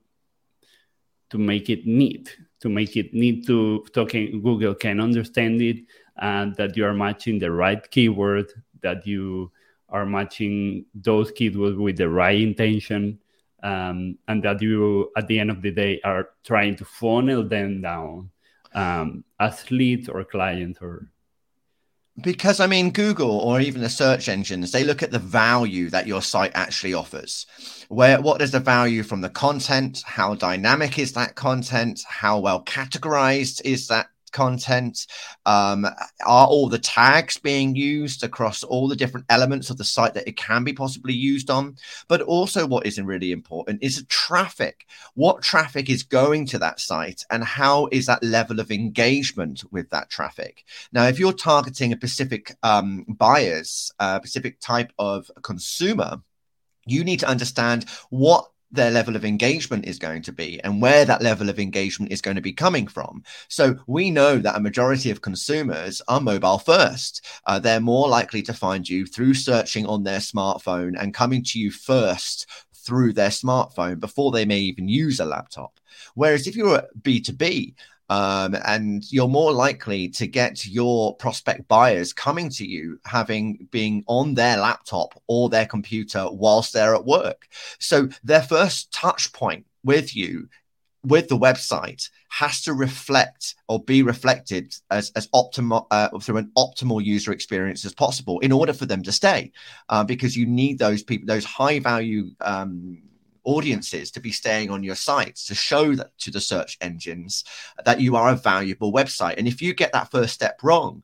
to 1.32 1.38
make 1.38 1.70
it 1.70 1.88
neat, 1.88 2.38
to 2.60 2.70
make 2.70 2.96
it 2.96 3.14
neat 3.14 3.48
to 3.48 3.84
talking 3.94 4.42
Google 4.44 4.76
can 4.76 5.00
understand 5.00 5.62
it 5.62 5.78
and 6.18 6.56
that 6.56 6.76
you 6.78 6.86
are 6.86 6.94
matching 6.94 7.40
the 7.40 7.52
right 7.52 7.90
keyword 7.92 8.52
that 8.82 9.06
you 9.06 9.52
are 9.90 10.06
matching 10.06 10.86
those 10.94 11.32
keywords 11.32 11.78
with 11.78 11.98
the 11.98 12.10
right 12.10 12.40
intention 12.40 13.20
um, 13.64 14.18
and 14.28 14.44
that 14.44 14.62
you 14.62 15.12
at 15.18 15.28
the 15.28 15.40
end 15.40 15.50
of 15.50 15.62
the 15.62 15.72
day 15.72 16.00
are 16.04 16.30
trying 16.44 16.76
to 16.76 16.86
funnel 16.86 17.44
them 17.44 17.82
down 17.82 18.30
um, 18.74 19.24
as 19.40 19.70
leads 19.72 20.10
or 20.10 20.24
clients 20.24 20.80
or 20.82 21.10
because 22.22 22.62
I 22.62 22.68
mean, 22.68 22.92
Google 22.92 23.40
or 23.40 23.60
even 23.60 23.82
the 23.82 23.90
search 23.90 24.30
engines, 24.30 24.72
they 24.72 24.86
look 24.86 25.04
at 25.04 25.12
the 25.12 25.20
value 25.20 25.90
that 25.90 26.08
your 26.08 26.22
site 26.22 26.54
actually 26.56 26.94
offers. 26.94 27.46
Where 27.90 28.22
what 28.22 28.42
is 28.42 28.52
the 28.52 28.62
value 28.62 29.04
from 29.04 29.20
the 29.22 29.30
content? 29.30 30.02
How 30.06 30.34
dynamic 30.34 30.98
is 30.98 31.12
that 31.14 31.36
content? 31.36 32.02
How 32.08 32.40
well 32.40 32.64
categorized 32.64 33.62
is 33.66 33.88
that 33.90 34.08
content? 34.36 35.08
Um, 35.46 35.86
are 35.86 36.48
all 36.48 36.70
the 36.70 36.78
tags 36.78 37.38
being 37.38 37.76
used 37.76 38.24
across 38.24 38.64
all 38.64 38.88
the 38.88 38.96
different 38.96 39.26
elements 39.30 39.70
of 39.70 39.78
the 39.78 39.84
site 39.84 40.14
that 40.14 40.28
it 40.28 40.38
can 40.38 40.64
be 40.64 40.74
possibly 40.74 41.14
used 41.14 41.50
on? 41.50 41.78
But 42.08 42.22
also, 42.22 42.68
what 42.68 42.86
isn't 42.86 43.06
really 43.06 43.32
important 43.32 43.82
is 43.82 44.06
traffic. 44.10 44.86
What 45.16 45.42
traffic 45.42 45.90
is 45.90 46.04
going 46.04 46.46
to 46.48 46.60
that 46.60 46.80
site, 46.80 47.24
and 47.32 47.44
how 47.44 47.88
is 47.92 48.06
that 48.06 48.24
level 48.24 48.60
of 48.60 48.70
engagement 48.70 49.64
with 49.72 49.90
that 49.90 50.10
traffic? 50.10 50.66
Now, 50.92 51.08
if 51.08 51.18
you're 51.18 51.34
targeting 51.34 51.94
a 51.94 51.98
specific 51.98 52.56
um, 52.62 53.06
buyers, 53.08 53.92
a 54.00 54.18
specific 54.18 54.60
type 54.60 54.92
of 55.00 55.32
consumer, 55.42 56.22
you 56.86 57.04
need 57.04 57.22
to 57.22 57.28
understand 57.28 57.86
what 58.10 58.50
their 58.76 58.92
level 58.92 59.16
of 59.16 59.26
engagement 59.26 59.86
is 59.86 60.00
going 60.00 60.22
to 60.24 60.32
be 60.32 60.60
and 60.64 60.82
where 60.82 61.06
that 61.06 61.22
level 61.22 61.50
of 61.50 61.60
engagement 61.60 62.12
is 62.12 62.22
going 62.22 62.36
to 62.36 62.42
be 62.42 62.54
coming 62.54 62.88
from. 62.88 63.24
So 63.48 63.78
we 63.88 64.12
know 64.12 64.38
that 64.38 64.56
a 64.56 64.62
majority 64.62 65.12
of 65.12 65.22
consumers 65.22 66.02
are 66.08 66.22
mobile 66.22 66.60
first. 66.60 67.26
Uh, 67.46 67.60
they're 67.60 67.80
more 67.80 68.08
likely 68.08 68.42
to 68.44 68.54
find 68.54 68.88
you 68.88 69.06
through 69.06 69.34
searching 69.34 69.86
on 69.86 70.04
their 70.04 70.20
smartphone 70.20 70.96
and 71.00 71.14
coming 71.14 71.44
to 71.44 71.60
you 71.60 71.72
first 71.72 72.48
through 72.74 73.14
their 73.14 73.30
smartphone 73.30 74.00
before 74.00 74.32
they 74.32 74.46
may 74.46 74.60
even 74.60 74.88
use 74.88 75.20
a 75.20 75.26
laptop. 75.26 75.80
Whereas 76.14 76.48
if 76.48 76.56
you're 76.56 76.84
B2B, 77.02 77.74
um, 78.10 78.56
and 78.66 79.04
you're 79.12 79.28
more 79.28 79.52
likely 79.52 80.10
to 80.10 80.28
get 80.28 80.66
your 80.66 81.16
prospect 81.16 81.68
buyers 81.68 82.14
coming 82.14 82.50
to 82.50 82.66
you 82.66 83.00
having 83.06 83.68
being 83.72 84.04
on 84.08 84.34
their 84.34 84.58
laptop 84.58 85.22
or 85.28 85.50
their 85.50 85.66
computer 85.66 86.28
whilst 86.32 86.74
they're 86.74 86.96
at 86.96 87.06
work. 87.06 87.48
So 87.80 88.10
their 88.24 88.42
first 88.42 88.92
touch 88.92 89.34
point 89.34 89.66
with 89.84 90.16
you 90.16 90.50
with 91.04 91.28
the 91.28 91.38
website 91.38 92.10
has 92.30 92.62
to 92.64 92.74
reflect 92.74 93.56
or 93.70 93.84
be 93.84 94.02
reflected 94.02 94.74
as, 94.90 95.12
as 95.16 95.28
optimal 95.28 95.86
uh, 95.92 96.10
through 96.20 96.38
an 96.38 96.52
optimal 96.58 97.04
user 97.04 97.32
experience 97.32 97.86
as 97.86 97.94
possible 97.94 98.40
in 98.40 98.52
order 98.52 98.74
for 98.74 98.86
them 98.86 99.04
to 99.04 99.12
stay 99.12 99.52
uh, 99.90 100.04
because 100.04 100.36
you 100.36 100.46
need 100.46 100.80
those 100.80 101.04
people 101.04 101.28
those 101.28 101.46
high 101.46 101.80
value 101.80 102.32
um, 102.42 102.98
audiences 103.46 104.12
to 104.12 104.20
be 104.20 104.32
staying 104.32 104.70
on 104.70 104.84
your 104.84 104.96
sites 104.96 105.48
to 105.48 105.56
show 105.56 105.96
that 105.96 106.18
to 106.20 106.32
the 106.32 106.42
search 106.42 106.78
engines 106.82 107.44
that 107.86 108.02
you 108.02 108.16
are 108.16 108.30
a 108.30 108.36
valuable 108.36 108.92
website. 108.92 109.36
And 109.38 109.48
if 109.48 109.62
you 109.62 109.74
get 109.74 109.94
that 109.94 110.12
first 110.12 110.34
step 110.34 110.62
wrong, 110.64 111.04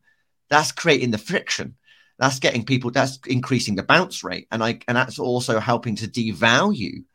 that's 0.49 0.71
creating 0.71 1.11
the 1.11 1.17
friction. 1.17 1.75
That's 2.19 2.39
getting 2.39 2.65
people, 2.65 2.91
that's 2.91 3.19
increasing 3.25 3.75
the 3.75 3.83
bounce 3.83 4.23
rate. 4.23 4.47
And 4.51 4.63
I 4.63 4.79
and 4.87 4.95
that's 4.95 5.17
also 5.17 5.59
helping 5.59 5.95
to 5.97 6.07
devalue 6.07 7.05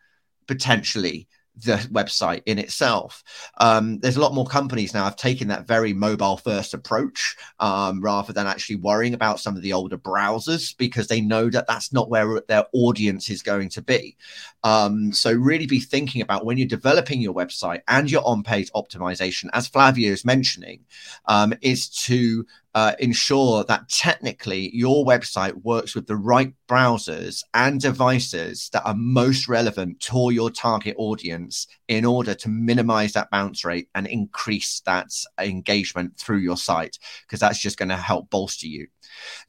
potentially 0.49 1.29
the 1.57 1.77
website 1.91 2.43
in 2.47 2.59
itself. 2.59 3.25
Um, 3.59 3.99
there's 3.99 4.17
a 4.17 4.21
lot 4.21 4.35
more 4.35 4.47
companies 4.47 4.93
now 4.93 5.05
have 5.05 5.17
taken 5.17 5.49
that 5.49 5.67
very 5.67 5.93
mobile 5.93 6.37
first 6.37 6.75
approach 6.75 7.37
um, 7.61 8.01
rather 8.03 8.33
than 8.33 8.47
actually 8.47 8.77
worrying 8.77 9.15
about 9.15 9.41
some 9.41 9.57
of 9.57 9.63
the 9.63 9.73
older 9.73 9.97
browsers 9.97 10.77
because 10.77 11.09
they 11.09 11.21
know 11.21 11.49
that 11.49 11.67
that's 11.67 11.93
not 11.93 12.11
where 12.11 12.43
their 12.49 12.67
audience 12.73 13.31
is 13.31 13.43
going 13.43 13.71
to 13.71 13.83
be. 13.83 14.17
Um, 14.65 15.13
so 15.13 15.33
really 15.33 15.67
be 15.67 15.81
thinking 15.81 16.21
about 16.21 16.45
when 16.45 16.59
you're 16.59 16.67
developing 16.67 17.21
your 17.21 17.35
website 17.35 17.81
and 17.89 18.11
your 18.11 18.27
on-page 18.27 18.71
optimization, 18.73 19.49
as 19.53 19.69
Flavio 19.69 20.13
is 20.13 20.25
mentioning, 20.25 20.85
um, 21.27 21.55
is 21.63 21.89
to 21.89 22.45
uh, 22.77 22.93
ensure 22.99 23.65
that 23.65 23.89
technically 23.89 24.71
your 24.77 25.07
website 25.07 25.55
works 25.65 25.95
with 25.95 26.07
the 26.07 26.15
right 26.15 26.53
browsers 26.69 27.43
and 27.55 27.81
devices 27.81 28.69
that 28.75 28.85
are 28.85 28.95
most 28.95 29.49
relevant 29.49 29.99
to 29.99 30.31
your 30.31 30.51
target 30.51 30.95
audience 30.99 31.67
in 31.89 32.05
order 32.05 32.35
to 32.35 32.51
minimize 32.51 33.15
that 33.15 33.31
bounce 33.31 33.65
rate 33.65 33.89
and 33.95 34.07
increase 34.07 34.81
that 34.85 35.07
engagement 35.41 36.19
through 36.19 36.37
your 36.37 36.59
site 36.59 36.99
because 37.23 37.41
that's 37.41 37.59
just 37.59 37.79
going 37.79 37.89
to 37.89 37.97
help 37.97 38.29
bolster 38.29 38.67
you. 38.67 38.87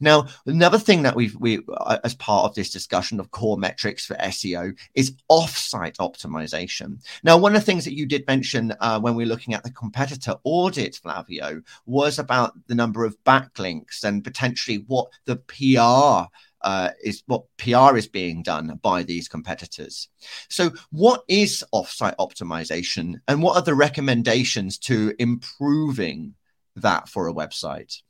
Now, 0.00 0.26
another 0.46 0.78
thing 0.78 1.02
that 1.02 1.16
we've 1.16 1.34
we 1.36 1.60
uh, 1.68 1.98
as 2.04 2.14
part 2.14 2.44
of 2.44 2.54
this 2.54 2.70
discussion 2.70 3.20
of 3.20 3.30
core 3.30 3.58
metrics 3.58 4.06
for 4.06 4.14
SEO 4.14 4.78
is 4.94 5.14
off-site 5.28 5.98
optimization. 5.98 6.98
Now, 7.22 7.38
one 7.38 7.54
of 7.54 7.60
the 7.60 7.66
things 7.66 7.84
that 7.84 7.96
you 7.96 8.06
did 8.06 8.26
mention 8.26 8.74
uh, 8.80 9.00
when 9.00 9.14
we 9.14 9.24
were 9.24 9.28
looking 9.28 9.54
at 9.54 9.62
the 9.62 9.70
competitor 9.70 10.36
audit, 10.44 10.96
Flavio, 10.96 11.62
was 11.86 12.18
about 12.18 12.54
the 12.66 12.74
number 12.74 13.04
of 13.04 13.22
backlinks 13.24 14.04
and 14.04 14.24
potentially 14.24 14.84
what 14.86 15.10
the 15.24 15.36
PR 15.36 16.28
uh, 16.62 16.90
is 17.02 17.22
what 17.26 17.44
PR 17.56 17.96
is 17.96 18.08
being 18.08 18.42
done 18.42 18.78
by 18.82 19.02
these 19.02 19.28
competitors. 19.28 20.08
So, 20.48 20.72
what 20.90 21.24
is 21.28 21.64
offsite 21.72 22.16
optimization, 22.16 23.20
and 23.28 23.42
what 23.42 23.56
are 23.56 23.62
the 23.62 23.74
recommendations 23.74 24.78
to 24.78 25.14
improving 25.18 26.34
that 26.76 27.08
for 27.08 27.28
a 27.28 27.34
website? 27.34 28.02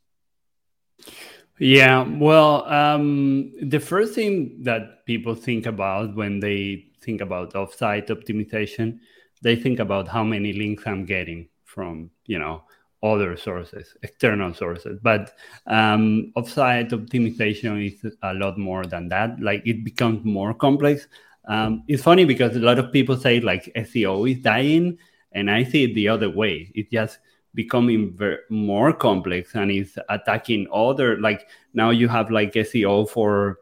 Yeah, 1.59 2.07
well, 2.07 2.65
um, 2.73 3.53
the 3.61 3.81
first 3.81 4.15
thing 4.15 4.63
that 4.63 5.05
people 5.07 5.35
think 5.35 5.67
about 5.67 6.15
when 6.15 6.39
they 6.39 6.87
think 7.03 7.21
about 7.21 7.55
offsite 7.55 8.09
optimization, 8.09 9.01
they 9.43 9.57
think 9.57 9.81
about 9.81 10.07
how 10.07 10.23
many 10.23 10.53
links 10.53 10.85
I'm 10.87 11.05
getting 11.05 11.49
from, 11.65 12.11
you 12.27 12.39
know, 12.39 12.63
other 13.03 13.37
sources, 13.37 13.97
external 14.03 14.55
sources. 14.55 15.01
But 15.03 15.33
um, 15.67 16.33
offsite 16.37 16.91
optimization 16.91 17.85
is 17.87 18.15
a 18.23 18.35
lot 18.35 18.57
more 18.57 18.85
than 18.85 19.09
that. 19.09 19.41
Like 19.41 19.63
it 19.67 19.85
becomes 19.85 20.25
more 20.25 20.55
complex. 20.55 21.09
Um, 21.49 21.83
it's 21.89 22.03
funny 22.03 22.25
because 22.25 22.55
a 22.55 22.61
lot 22.61 22.79
of 22.79 22.93
people 22.93 23.17
say 23.17 23.41
like 23.41 23.73
SEO 23.75 24.31
is 24.31 24.39
dying, 24.43 24.99
and 25.33 25.51
I 25.51 25.65
see 25.65 25.85
it 25.85 25.95
the 25.95 26.09
other 26.09 26.31
way. 26.31 26.71
It 26.75 26.91
just 26.93 27.19
becoming 27.59 28.15
ver- 28.15 28.45
more 28.51 28.93
complex 28.93 29.57
and 29.57 29.69
is 29.73 29.99
attacking 30.11 30.65
other 30.73 31.19
like 31.19 31.49
now 31.75 31.91
you 31.91 32.07
have 32.07 32.31
like 32.31 32.53
SEO 32.53 33.11
for 33.11 33.59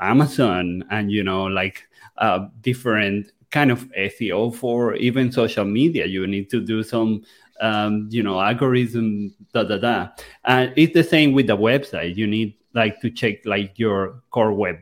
Amazon 0.00 0.82
and 0.90 1.12
you 1.12 1.22
know 1.22 1.44
like 1.44 1.86
uh, 2.18 2.48
different 2.60 3.30
kind 3.52 3.70
of 3.70 3.88
SEO 3.92 4.52
for 4.52 4.96
even 4.96 5.30
social 5.30 5.64
media. 5.64 6.06
You 6.06 6.26
need 6.26 6.50
to 6.50 6.60
do 6.60 6.82
some 6.82 7.22
um, 7.60 8.08
you 8.10 8.24
know 8.24 8.40
algorithm 8.40 9.32
da 9.54 9.62
da 9.62 9.78
da, 9.78 10.08
and 10.44 10.72
it's 10.74 10.92
the 10.92 11.04
same 11.04 11.32
with 11.32 11.46
the 11.46 11.56
website. 11.56 12.16
You 12.16 12.26
need 12.26 12.56
like 12.74 13.00
to 13.00 13.10
check 13.10 13.46
like 13.46 13.78
your 13.78 14.22
core 14.30 14.52
web 14.52 14.78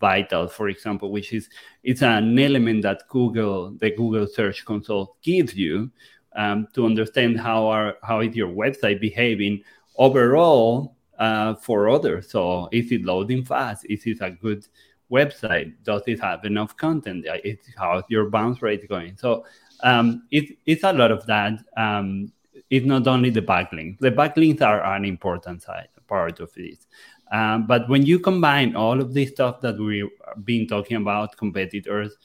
vital 0.00 0.48
for 0.48 0.68
example, 0.68 1.12
which 1.12 1.32
is 1.32 1.48
it's 1.84 2.02
an 2.02 2.36
element 2.36 2.82
that 2.82 3.06
Google 3.08 3.70
the 3.78 3.90
Google 3.92 4.26
Search 4.26 4.64
Console 4.64 5.16
gives 5.22 5.54
you 5.54 5.92
um, 6.36 6.68
to 6.74 6.86
understand 6.86 7.40
how 7.40 7.66
are 7.66 7.96
how 8.02 8.20
is 8.20 8.34
your 8.34 8.48
website 8.48 9.00
behaving 9.00 9.62
overall 9.96 10.96
uh, 11.18 11.54
for 11.54 11.88
others. 11.88 12.30
So 12.30 12.68
is 12.72 12.90
it 12.92 13.04
loading 13.04 13.44
fast? 13.44 13.86
Is 13.88 14.06
it 14.06 14.18
a 14.20 14.30
good 14.30 14.66
website? 15.10 15.74
Does 15.82 16.02
it 16.06 16.20
have 16.20 16.44
enough 16.44 16.76
content? 16.76 17.26
Is 17.44 17.58
how's 17.76 18.04
your 18.08 18.30
bounce 18.30 18.62
rate 18.62 18.88
going? 18.88 19.16
So 19.16 19.44
um, 19.82 20.26
it, 20.30 20.56
it's 20.66 20.84
a 20.84 20.92
lot 20.92 21.10
of 21.10 21.26
that. 21.26 21.64
Um, 21.76 22.32
it's 22.70 22.86
not 22.86 23.06
only 23.06 23.30
the 23.30 23.42
backlinks. 23.42 23.98
The 23.98 24.10
backlinks 24.10 24.62
are 24.62 24.84
an 24.94 25.04
important 25.04 25.62
side 25.62 25.88
part 26.06 26.40
of 26.40 26.52
this. 26.54 26.86
Um, 27.30 27.66
but 27.66 27.88
when 27.88 28.04
you 28.04 28.18
combine 28.18 28.74
all 28.74 29.00
of 29.00 29.12
this 29.12 29.30
stuff 29.30 29.60
that 29.60 29.78
we've 29.78 30.08
been 30.44 30.66
talking 30.66 30.96
about, 30.96 31.36
competitors, 31.36 32.16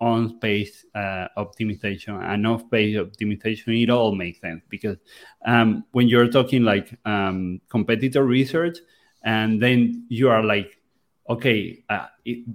on 0.00 0.38
page 0.40 0.72
uh, 0.94 1.28
optimization 1.36 2.22
and 2.22 2.46
off 2.46 2.70
page 2.70 2.96
optimization, 2.96 3.82
it 3.82 3.90
all 3.90 4.14
makes 4.14 4.40
sense 4.40 4.62
because 4.68 4.96
um, 5.44 5.84
when 5.92 6.08
you're 6.08 6.28
talking 6.28 6.62
like 6.62 6.98
um, 7.04 7.60
competitor 7.68 8.24
research, 8.24 8.78
and 9.22 9.62
then 9.62 10.06
you 10.08 10.30
are 10.30 10.42
like, 10.42 10.80
okay, 11.28 11.84
uh, 11.90 12.06
it, 12.24 12.46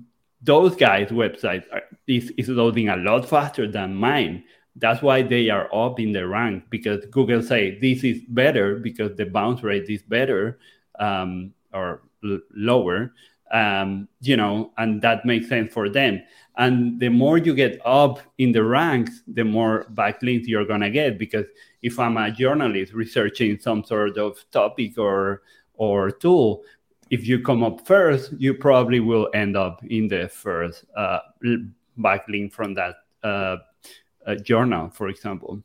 those 0.41 0.75
guys' 0.75 1.09
websites 1.09 1.65
are, 1.71 1.83
is, 2.07 2.31
is 2.37 2.49
loading 2.49 2.89
a 2.89 2.97
lot 2.97 3.27
faster 3.27 3.71
than 3.71 3.95
mine. 3.95 4.43
That's 4.75 5.01
why 5.01 5.21
they 5.21 5.49
are 5.49 5.73
up 5.73 5.99
in 5.99 6.11
the 6.11 6.27
rank 6.27 6.65
because 6.69 7.05
Google 7.05 7.41
say 7.41 7.79
this 7.79 8.03
is 8.03 8.21
better 8.27 8.77
because 8.77 9.15
the 9.15 9.25
bounce 9.25 9.63
rate 9.63 9.89
is 9.89 10.01
better 10.01 10.59
um, 10.99 11.53
or 11.71 12.01
l- 12.23 12.41
lower 12.55 13.13
um, 13.51 14.07
you 14.21 14.37
know, 14.37 14.71
and 14.77 15.01
that 15.01 15.25
makes 15.25 15.47
sense 15.47 15.71
for 15.71 15.89
them. 15.89 16.21
And 16.57 16.99
the 16.99 17.09
more 17.09 17.37
you 17.37 17.53
get 17.53 17.81
up 17.85 18.19
in 18.37 18.51
the 18.51 18.63
ranks, 18.63 19.21
the 19.27 19.43
more 19.43 19.85
backlinks 19.93 20.47
you're 20.47 20.65
gonna 20.65 20.89
get. 20.89 21.19
Because 21.19 21.45
if 21.81 21.99
I'm 21.99 22.17
a 22.17 22.31
journalist 22.31 22.93
researching 22.93 23.59
some 23.59 23.83
sort 23.83 24.17
of 24.17 24.43
topic 24.51 24.97
or 24.97 25.41
or 25.73 26.11
tool, 26.11 26.63
if 27.09 27.27
you 27.27 27.41
come 27.41 27.63
up 27.63 27.85
first, 27.85 28.31
you 28.37 28.53
probably 28.53 28.99
will 28.99 29.29
end 29.33 29.57
up 29.57 29.83
in 29.83 30.07
the 30.07 30.29
first 30.29 30.85
uh, 30.95 31.19
backlink 31.99 32.51
from 32.51 32.73
that 32.73 32.95
uh, 33.23 33.57
uh, 34.25 34.35
journal, 34.35 34.89
for 34.89 35.09
example. 35.09 35.61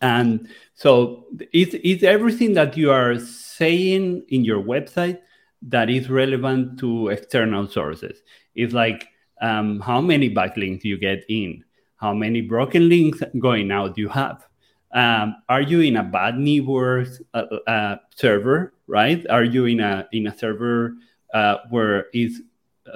And 0.00 0.48
so 0.74 1.26
it's, 1.52 1.74
it's 1.82 2.02
everything 2.02 2.54
that 2.54 2.76
you 2.76 2.90
are 2.90 3.18
saying 3.18 4.24
in 4.28 4.44
your 4.44 4.62
website 4.62 5.18
that 5.62 5.90
is 5.90 6.08
relevant 6.08 6.78
to 6.80 7.08
external 7.08 7.68
sources. 7.68 8.22
It's 8.54 8.72
like 8.72 9.08
um, 9.40 9.80
how 9.80 10.00
many 10.00 10.30
backlinks 10.30 10.84
you 10.84 10.98
get 10.98 11.24
in, 11.28 11.64
how 11.96 12.14
many 12.14 12.40
broken 12.40 12.88
links 12.88 13.22
going 13.38 13.70
out 13.70 13.98
you 13.98 14.08
have. 14.08 14.46
Um, 14.92 15.36
are 15.48 15.60
you 15.60 15.80
in 15.80 15.96
a 15.96 16.04
bad 16.04 16.38
network 16.38 17.08
uh, 17.34 17.46
uh, 17.66 17.96
server, 18.14 18.74
right? 18.86 19.26
Are 19.28 19.42
you 19.42 19.66
in 19.66 19.80
a 19.80 20.06
in 20.12 20.28
a 20.28 20.38
server 20.38 20.94
uh, 21.32 21.56
where 21.70 22.06
it's 22.12 22.40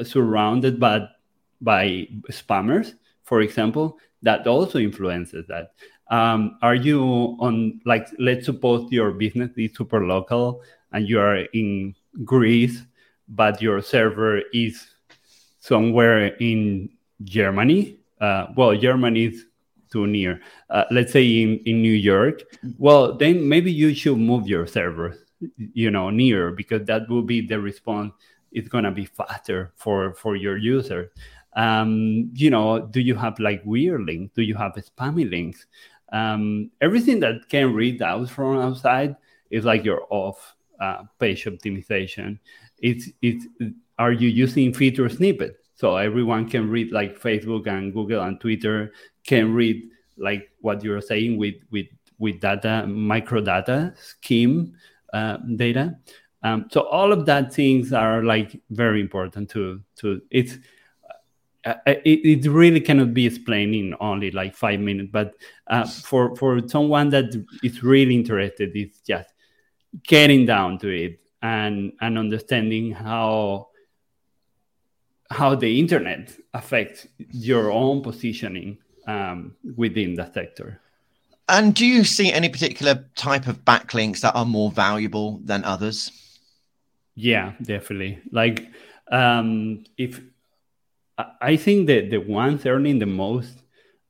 surrounded 0.04 0.78
by 0.78 1.08
by 1.60 2.06
spammers, 2.30 2.94
for 3.24 3.40
example? 3.40 3.98
That 4.22 4.46
also 4.46 4.78
influences 4.78 5.46
that. 5.48 5.72
Um, 6.10 6.56
are 6.62 6.74
you 6.74 7.02
on 7.40 7.80
like 7.84 8.08
let's 8.18 8.46
suppose 8.46 8.90
your 8.90 9.10
business 9.10 9.50
is 9.56 9.76
super 9.76 10.06
local 10.06 10.62
and 10.92 11.08
you 11.08 11.20
are 11.20 11.44
in 11.52 11.94
Greece, 12.24 12.82
but 13.28 13.60
your 13.60 13.82
server 13.82 14.42
is 14.52 14.86
somewhere 15.68 16.34
in 16.36 16.88
Germany, 17.22 17.98
uh, 18.20 18.46
well, 18.56 18.74
Germany 18.74 19.26
is 19.26 19.44
too 19.92 20.06
near. 20.06 20.40
Uh, 20.70 20.84
let's 20.90 21.12
say 21.12 21.42
in, 21.42 21.60
in 21.66 21.82
New 21.82 21.92
York, 21.92 22.42
well, 22.78 23.14
then 23.14 23.48
maybe 23.48 23.70
you 23.70 23.94
should 23.94 24.18
move 24.18 24.48
your 24.48 24.66
server, 24.66 25.16
you 25.58 25.90
know, 25.90 26.10
near 26.10 26.50
because 26.52 26.84
that 26.86 27.08
will 27.08 27.22
be 27.22 27.46
the 27.46 27.60
response. 27.60 28.12
It's 28.50 28.68
gonna 28.68 28.90
be 28.90 29.04
faster 29.04 29.72
for 29.76 30.14
for 30.14 30.34
your 30.34 30.56
user. 30.56 31.12
Um, 31.54 32.30
you 32.34 32.50
know, 32.50 32.80
do 32.80 33.00
you 33.00 33.14
have 33.14 33.38
like 33.38 33.62
weird 33.64 34.02
links? 34.02 34.34
Do 34.34 34.42
you 34.42 34.54
have 34.54 34.72
spammy 34.72 35.28
links? 35.30 35.66
Um, 36.12 36.70
everything 36.80 37.20
that 37.20 37.48
can 37.50 37.74
read 37.74 38.00
out 38.00 38.30
from 38.30 38.58
outside 38.58 39.16
is 39.50 39.64
like 39.64 39.84
your 39.84 40.06
off 40.08 40.56
uh, 40.80 41.02
page 41.18 41.44
optimization. 41.44 42.38
It's 42.78 43.10
it's 43.20 43.46
are 43.98 44.12
you 44.12 44.28
using 44.28 44.72
feature 44.72 45.08
snippet? 45.08 45.57
So 45.78 45.96
everyone 45.96 46.50
can 46.50 46.68
read 46.68 46.90
like 46.90 47.20
Facebook 47.20 47.68
and 47.68 47.94
Google 47.94 48.22
and 48.22 48.40
Twitter 48.40 48.92
can 49.24 49.54
read 49.54 49.88
like 50.16 50.50
what 50.60 50.82
you're 50.82 51.00
saying 51.00 51.38
with 51.38 51.54
with 51.70 51.86
with 52.18 52.40
data 52.40 52.84
micro 52.88 53.40
data 53.40 53.94
scheme 53.96 54.74
uh, 55.12 55.36
data. 55.54 55.96
Um, 56.42 56.66
so 56.72 56.80
all 56.88 57.12
of 57.12 57.26
that 57.26 57.54
things 57.54 57.92
are 57.92 58.24
like 58.24 58.60
very 58.70 59.00
important 59.00 59.50
to 59.50 59.80
to 59.98 60.20
it's 60.32 60.58
uh, 61.64 61.74
it, 61.86 62.44
it 62.44 62.50
really 62.50 62.80
cannot 62.80 63.14
be 63.14 63.26
explained 63.26 63.74
in 63.74 63.94
only 64.00 64.32
like 64.32 64.56
five 64.56 64.80
minutes 64.80 65.10
but 65.12 65.34
uh, 65.68 65.86
for 65.86 66.34
for 66.36 66.66
someone 66.68 67.08
that 67.10 67.26
is 67.62 67.82
really 67.82 68.14
interested 68.14 68.70
it's 68.74 69.00
just 69.00 69.32
getting 70.04 70.46
down 70.46 70.78
to 70.78 70.88
it 70.88 71.20
and 71.42 71.92
and 72.00 72.18
understanding 72.18 72.92
how 72.92 73.67
how 75.30 75.54
the 75.54 75.78
internet 75.78 76.32
affects 76.54 77.06
your 77.30 77.70
own 77.70 78.02
positioning 78.02 78.78
um, 79.06 79.54
within 79.76 80.14
the 80.14 80.30
sector. 80.32 80.80
And 81.48 81.74
do 81.74 81.86
you 81.86 82.04
see 82.04 82.32
any 82.32 82.48
particular 82.48 83.06
type 83.16 83.46
of 83.46 83.64
backlinks 83.64 84.20
that 84.20 84.34
are 84.34 84.44
more 84.44 84.70
valuable 84.70 85.40
than 85.44 85.64
others? 85.64 86.12
Yeah, 87.14 87.52
definitely. 87.62 88.20
Like, 88.30 88.70
um, 89.10 89.84
if 89.96 90.20
I 91.40 91.56
think 91.56 91.86
that 91.88 92.10
the 92.10 92.18
ones 92.18 92.64
earning 92.66 92.98
the 92.98 93.06
most 93.06 93.58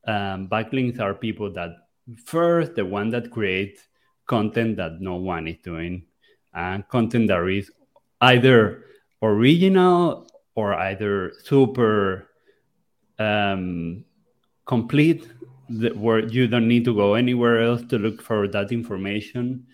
um, 0.06 0.48
backlinks 0.48 1.00
are 1.00 1.14
people 1.14 1.52
that 1.52 1.70
first, 2.24 2.74
the 2.74 2.84
one 2.84 3.10
that 3.10 3.30
create 3.30 3.78
content 4.26 4.76
that 4.76 5.00
no 5.00 5.14
one 5.14 5.46
is 5.46 5.56
doing, 5.62 6.04
and 6.54 6.86
content 6.88 7.28
that 7.28 7.46
is 7.46 7.70
either 8.20 8.84
original 9.22 10.26
or 10.58 10.74
either 10.74 11.32
super 11.44 12.26
um, 13.20 14.04
complete 14.66 15.24
where 15.94 16.18
you 16.18 16.48
don't 16.48 16.66
need 16.66 16.84
to 16.84 16.92
go 16.92 17.14
anywhere 17.14 17.62
else 17.62 17.82
to 17.90 17.96
look 17.96 18.20
for 18.20 18.48
that 18.48 18.72
information. 18.72 19.64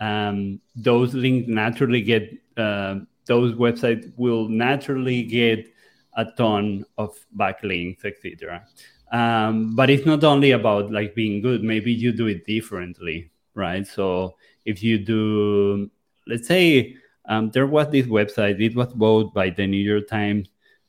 Um, 0.00 0.60
those 0.74 1.14
links 1.14 1.48
naturally 1.48 2.02
get 2.02 2.24
uh, 2.56 2.96
those 3.26 3.54
websites 3.54 4.12
will 4.16 4.48
naturally 4.48 5.22
get 5.22 5.72
a 6.16 6.24
ton 6.36 6.84
of 6.98 7.16
backlinks 7.38 8.04
etc 8.04 8.66
um, 9.12 9.76
but 9.76 9.90
it's 9.90 10.04
not 10.04 10.24
only 10.24 10.50
about 10.50 10.90
like 10.90 11.14
being 11.14 11.40
good. 11.40 11.62
Maybe 11.62 11.92
you 11.92 12.12
do 12.12 12.26
it 12.26 12.44
differently 12.44 13.30
right? 13.54 13.86
So 13.86 14.36
if 14.64 14.82
you 14.82 14.98
do 14.98 15.88
let's 16.26 16.48
say 16.48 16.96
um, 17.26 17.50
there 17.50 17.66
was 17.66 17.90
this 17.90 18.06
website. 18.06 18.60
It 18.60 18.74
was 18.74 18.92
bought 18.92 19.32
by 19.32 19.50
the 19.50 19.66
New 19.66 19.78
York 19.82 20.08
Times. 20.08 20.48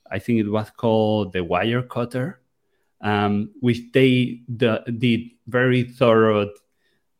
I 0.10 0.20
think 0.20 0.40
it 0.40 0.50
was 0.50 0.70
called 0.70 1.34
the 1.34 1.40
Wirecutter, 1.40 2.36
um, 3.02 3.52
which 3.60 3.80
they 3.94 4.42
the, 4.48 4.84
did 4.98 5.22
very 5.48 5.84
thorough 5.84 6.50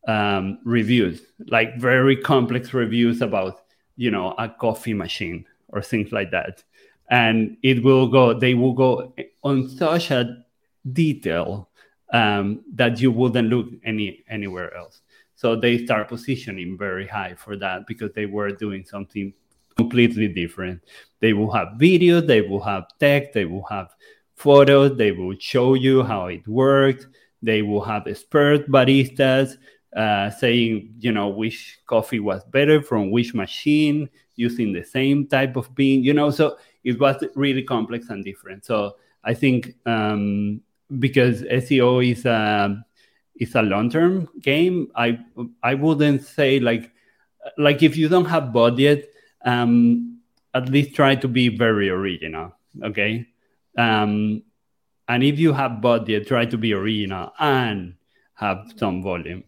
um, 0.08 0.60
reviews, 0.64 1.22
like 1.48 1.78
very 1.80 2.16
complex 2.16 2.74
reviews 2.74 3.22
about 3.22 3.62
you 3.96 4.12
know 4.12 4.34
a 4.38 4.50
coffee 4.50 4.94
machine 4.94 5.46
or 5.70 5.82
things 5.82 6.12
like 6.12 6.32
that. 6.32 6.64
And 7.10 7.58
it 7.64 7.84
will 7.84 8.08
go. 8.08 8.34
They 8.34 8.54
will 8.54 8.74
go 8.74 9.14
on 9.44 9.70
such 9.70 10.12
a 10.12 10.44
detail 10.92 11.70
um, 12.12 12.62
that 12.74 13.00
you 13.00 13.12
wouldn't 13.12 13.50
look 13.50 13.68
any 13.84 14.24
anywhere 14.28 14.76
else. 14.76 15.02
So 15.44 15.58
they 15.58 15.84
start 15.84 16.08
positioning 16.08 16.78
very 16.78 17.06
high 17.06 17.36
for 17.36 17.58
that 17.58 17.86
because 17.86 18.14
they 18.14 18.26
were 18.26 18.52
doing 18.52 18.86
something 18.86 19.34
completely 19.76 20.30
different. 20.30 20.82
They 21.20 21.34
will 21.34 21.52
have 21.52 21.74
videos, 21.78 22.26
they 22.26 22.40
will 22.40 22.62
have 22.62 22.86
text, 22.98 23.34
they 23.34 23.44
will 23.44 23.66
have 23.66 23.90
photos, 24.36 24.98
they 24.98 25.12
will 25.12 25.36
show 25.38 25.74
you 25.74 26.02
how 26.02 26.28
it 26.28 26.48
worked. 26.48 27.08
They 27.42 27.62
will 27.62 27.84
have 27.84 28.08
expert 28.08 28.72
baristas 28.72 29.58
uh, 29.94 30.30
saying, 30.30 30.96
you 31.00 31.12
know, 31.12 31.28
which 31.28 31.78
coffee 31.88 32.22
was 32.22 32.46
better 32.46 32.82
from 32.82 33.12
which 33.12 33.34
machine 33.34 34.10
using 34.38 34.72
the 34.72 34.84
same 34.86 35.28
type 35.28 35.58
of 35.58 35.76
bean, 35.76 36.06
you 36.06 36.14
know. 36.14 36.32
So 36.32 36.56
it 36.86 36.98
was 37.02 37.22
really 37.36 37.64
complex 37.64 38.08
and 38.08 38.24
different. 38.24 38.64
So 38.64 38.96
I 39.26 39.34
think 39.34 39.76
um, 39.86 40.62
because 41.00 41.42
SEO 41.42 42.10
is 42.10 42.26
a 42.26 42.82
it's 43.36 43.56
a 43.56 43.62
long 43.62 43.90
term 43.90 44.30
game. 44.42 44.92
I 44.96 45.20
I 45.62 45.76
wouldn't 45.76 46.24
say 46.24 46.60
like 46.60 46.92
like 47.58 47.84
if 47.84 47.98
you 47.98 48.10
don't 48.10 48.26
have 48.26 48.54
budget, 48.54 49.14
um, 49.46 50.20
at 50.54 50.70
least 50.70 50.96
try 50.96 51.16
to 51.16 51.28
be 51.28 51.50
very 51.50 51.90
original. 51.90 52.54
Okay, 52.84 53.28
um, 53.78 54.44
and 55.08 55.24
if 55.24 55.40
you 55.40 55.54
have 55.54 55.82
budget, 55.82 56.28
try 56.28 56.46
to 56.46 56.58
be 56.58 56.74
original 56.74 57.32
and 57.40 57.96
have 58.36 58.74
some 58.78 59.04
volume. 59.04 59.44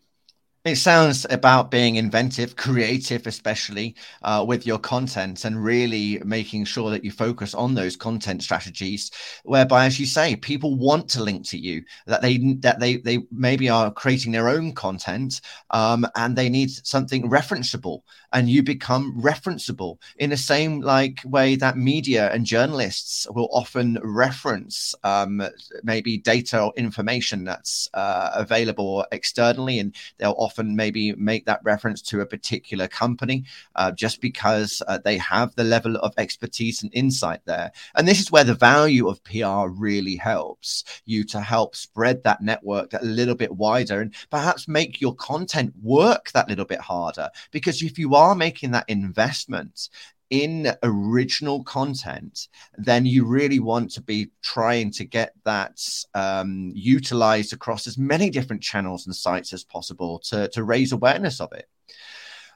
It 0.66 0.78
sounds 0.78 1.28
about 1.30 1.70
being 1.70 1.96
inventive, 1.96 2.56
creative, 2.56 3.28
especially 3.28 3.96
uh, 4.24 4.44
with 4.48 4.66
your 4.66 4.80
content, 4.80 5.46
and 5.46 5.64
really 5.64 6.20
making 6.26 6.66
sure 6.66 6.90
that 6.90 7.04
you 7.04 7.12
focus 7.12 7.54
on 7.54 7.76
those 7.76 7.96
content 7.96 8.42
strategies. 8.42 9.12
Whereby, 9.44 9.86
as 9.86 10.00
you 10.00 10.08
say, 10.08 10.36
people 10.36 10.76
want 10.76 11.08
to 11.10 11.22
link 11.24 11.46
to 11.50 11.58
you. 11.60 11.84
That 12.08 12.24
they 12.24 12.38
that 12.62 12.80
they 12.80 12.98
they 12.98 13.20
maybe 13.32 13.70
are 13.70 13.92
creating 13.92 14.32
their 14.32 14.50
own 14.50 14.74
content, 14.74 15.40
um, 15.70 16.08
and 16.16 16.36
they 16.36 16.50
need 16.50 16.72
something 16.72 17.30
referenceable, 17.30 18.02
and 18.34 18.50
you 18.50 18.64
become 18.64 19.22
referenceable 19.22 20.00
in 20.18 20.32
the 20.32 20.38
same 20.38 20.82
like 20.82 21.20
way 21.26 21.56
that 21.58 21.78
media 21.78 22.32
and 22.34 22.44
journalists 22.44 23.28
will 23.30 23.50
often 23.52 24.00
reference 24.02 24.96
um, 25.04 25.44
maybe 25.84 26.18
data 26.18 26.64
or 26.64 26.74
information 26.76 27.44
that's 27.44 27.88
uh, 27.94 28.32
available 28.34 29.06
externally, 29.12 29.78
and 29.78 29.96
they'll 30.18 30.34
often 30.40 30.55
often 30.56 30.76
maybe 30.76 31.14
make 31.16 31.46
that 31.46 31.60
reference 31.64 32.02
to 32.02 32.22
a 32.22 32.26
particular 32.26 32.88
company 32.88 33.44
uh, 33.76 33.92
just 33.92 34.22
because 34.22 34.82
uh, 34.88 34.98
they 35.04 35.18
have 35.18 35.54
the 35.56 35.64
level 35.64 35.98
of 35.98 36.14
expertise 36.18 36.82
and 36.82 36.94
insight 36.94 37.42
there. 37.46 37.72
And 37.96 38.08
this 38.08 38.22
is 38.22 38.32
where 38.32 38.46
the 38.46 38.54
value 38.54 39.10
of 39.10 39.24
PR 39.26 39.68
really 39.68 40.16
helps 40.16 40.86
you 41.04 41.26
to 41.26 41.42
help 41.42 41.76
spread 41.76 42.24
that 42.24 42.42
network 42.42 42.94
a 42.94 43.04
little 43.04 43.36
bit 43.36 43.52
wider 43.52 44.00
and 44.00 44.14
perhaps 44.30 44.68
make 44.68 45.02
your 45.02 45.16
content 45.16 45.74
work 45.82 46.32
that 46.32 46.48
little 46.48 46.66
bit 46.66 46.80
harder. 46.80 47.30
Because 47.52 47.82
if 47.82 48.00
you 48.00 48.16
are 48.16 48.34
making 48.34 48.72
that 48.72 48.86
investment, 48.88 49.90
in 50.30 50.72
original 50.84 51.64
content, 51.64 52.48
then 52.78 53.06
you 53.06 53.26
really 53.26 53.60
want 53.60 53.92
to 53.92 54.02
be 54.02 54.30
trying 54.42 54.92
to 54.92 55.06
get 55.06 55.34
that 55.44 55.80
um, 56.14 56.72
utilized 56.74 57.54
across 57.54 57.88
as 57.88 57.98
many 57.98 58.30
different 58.30 58.62
channels 58.62 59.06
and 59.06 59.16
sites 59.16 59.54
as 59.54 59.64
possible 59.64 60.20
to, 60.20 60.48
to 60.50 60.64
raise 60.64 60.92
awareness 60.92 61.40
of 61.40 61.52
it. 61.54 61.70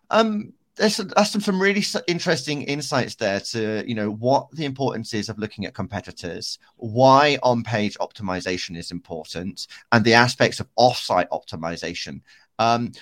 Um, 0.10 0.54
there's, 0.80 0.96
some, 0.96 1.42
some 1.42 1.62
really 1.62 1.84
interesting 2.08 2.62
insights 2.64 3.16
there 3.16 3.42
to 3.42 3.84
you 3.86 3.94
know 3.94 4.12
what 4.12 4.50
the 4.52 4.64
importance 4.64 5.14
is 5.14 5.28
of 5.28 5.38
looking 5.38 5.66
at 5.66 5.74
competitors 5.74 6.58
why 6.78 7.38
on-page 7.44 7.98
optimization 7.98 8.78
is 8.78 8.90
important 8.90 9.68
and 9.92 10.06
the 10.06 10.14
aspects 10.14 10.62
of 10.62 10.70
off-site 10.78 11.30
optimization 11.32 12.22
um, 12.60 12.94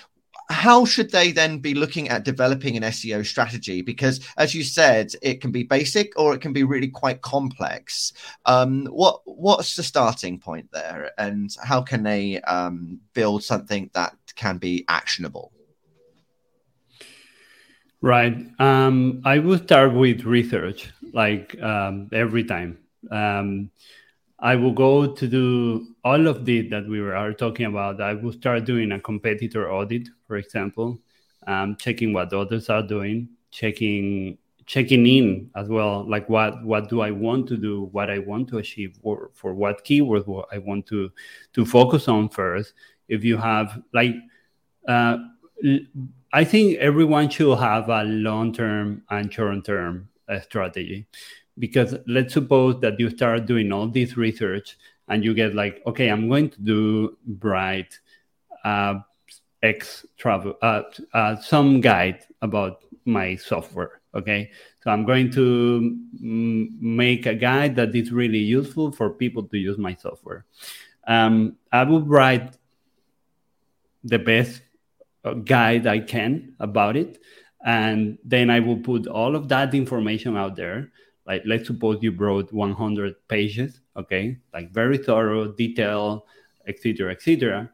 how 0.50 0.84
should 0.84 1.10
they 1.10 1.30
then 1.30 1.58
be 1.58 1.74
looking 1.74 2.08
at 2.08 2.24
developing 2.24 2.76
an 2.76 2.82
SEO 2.84 3.24
strategy? 3.24 3.82
Because, 3.82 4.20
as 4.36 4.54
you 4.54 4.64
said, 4.64 5.12
it 5.22 5.40
can 5.40 5.52
be 5.52 5.62
basic 5.62 6.18
or 6.18 6.34
it 6.34 6.40
can 6.40 6.52
be 6.52 6.64
really 6.64 6.88
quite 6.88 7.20
complex. 7.20 8.12
Um, 8.46 8.86
what 8.86 9.20
what's 9.24 9.76
the 9.76 9.82
starting 9.82 10.38
point 10.38 10.70
there, 10.72 11.12
and 11.18 11.54
how 11.62 11.82
can 11.82 12.02
they 12.02 12.40
um, 12.42 13.00
build 13.12 13.44
something 13.44 13.90
that 13.92 14.16
can 14.36 14.58
be 14.58 14.84
actionable? 14.88 15.52
Right. 18.00 18.36
Um, 18.58 19.22
I 19.24 19.40
would 19.40 19.64
start 19.64 19.92
with 19.92 20.24
research, 20.24 20.90
like 21.12 21.60
um, 21.60 22.08
every 22.12 22.44
time. 22.44 22.78
I 24.40 24.54
will 24.54 24.72
go 24.72 25.12
to 25.12 25.26
do 25.26 25.94
all 26.04 26.28
of 26.28 26.44
this 26.44 26.66
that 26.70 26.86
we 26.86 27.00
are 27.00 27.32
talking 27.32 27.66
about. 27.66 28.00
I 28.00 28.14
will 28.14 28.32
start 28.32 28.64
doing 28.64 28.92
a 28.92 29.00
competitor 29.00 29.70
audit, 29.70 30.08
for 30.26 30.36
example, 30.36 31.00
um, 31.46 31.76
checking 31.76 32.12
what 32.12 32.32
others 32.32 32.68
are 32.68 32.82
doing, 32.82 33.28
checking 33.50 34.38
checking 34.68 35.06
in 35.06 35.50
as 35.56 35.66
well 35.70 36.06
like 36.06 36.28
what 36.28 36.62
what 36.62 36.90
do 36.90 37.00
i 37.00 37.10
want 37.10 37.48
to 37.48 37.56
do 37.56 37.88
what 37.90 38.10
i 38.10 38.18
want 38.18 38.46
to 38.46 38.58
achieve 38.58 38.98
for, 39.02 39.30
for 39.32 39.54
what 39.54 39.82
keywords 39.82 40.26
what 40.26 40.46
i 40.52 40.58
want 40.58 40.84
to 40.86 41.10
to 41.54 41.64
focus 41.64 42.06
on 42.06 42.28
first 42.28 42.74
if 43.08 43.24
you 43.24 43.38
have 43.38 43.80
like 43.94 44.14
uh, 44.86 45.16
i 46.34 46.44
think 46.44 46.76
everyone 46.76 47.30
should 47.30 47.58
have 47.58 47.88
a 47.88 48.04
long 48.04 48.52
term 48.52 49.02
and 49.08 49.32
short 49.32 49.64
term 49.64 50.06
uh, 50.28 50.38
strategy 50.40 51.06
because 51.58 51.94
let's 52.06 52.34
suppose 52.34 52.80
that 52.80 52.98
you 52.98 53.10
start 53.10 53.46
doing 53.46 53.72
all 53.72 53.86
this 53.88 54.16
research 54.16 54.78
and 55.08 55.24
you 55.24 55.34
get 55.34 55.54
like 55.54 55.82
okay 55.86 56.08
i'm 56.08 56.28
going 56.28 56.48
to 56.48 56.60
do 56.60 57.16
bright 57.26 57.98
uh, 58.64 58.94
x 59.62 60.06
travel 60.16 60.54
uh, 60.62 60.82
uh, 61.14 61.36
some 61.36 61.80
guide 61.80 62.24
about 62.42 62.84
my 63.04 63.34
software 63.36 64.00
okay? 64.14 64.50
So 64.82 64.90
i'm 64.90 65.04
going 65.04 65.30
to 65.32 65.98
m- 66.20 66.78
make 66.80 67.26
a 67.26 67.34
guide 67.34 67.76
that 67.76 67.94
is 67.94 68.12
really 68.12 68.38
useful 68.38 68.92
for 68.92 69.10
people 69.10 69.42
to 69.44 69.58
use 69.58 69.78
my 69.78 69.94
software. 69.94 70.44
Um, 71.06 71.56
i 71.72 71.82
will 71.84 72.02
write 72.02 72.56
the 74.04 74.18
best 74.18 74.62
uh, 75.24 75.34
guide 75.34 75.86
i 75.86 75.98
can 75.98 76.54
about 76.60 76.96
it 76.96 77.18
and 77.64 78.18
then 78.24 78.50
i 78.50 78.60
will 78.60 78.76
put 78.76 79.06
all 79.06 79.34
of 79.34 79.48
that 79.48 79.74
information 79.74 80.36
out 80.36 80.54
there 80.54 80.92
like 81.28 81.42
let's 81.46 81.68
suppose 81.68 81.98
you 82.00 82.10
wrote 82.10 82.52
100 82.52 83.28
pages 83.28 83.80
okay? 83.96 84.36
Like 84.52 84.72
very 84.72 84.98
thorough 84.98 85.52
detail 85.52 86.26
etc 86.66 87.12
etc 87.12 87.70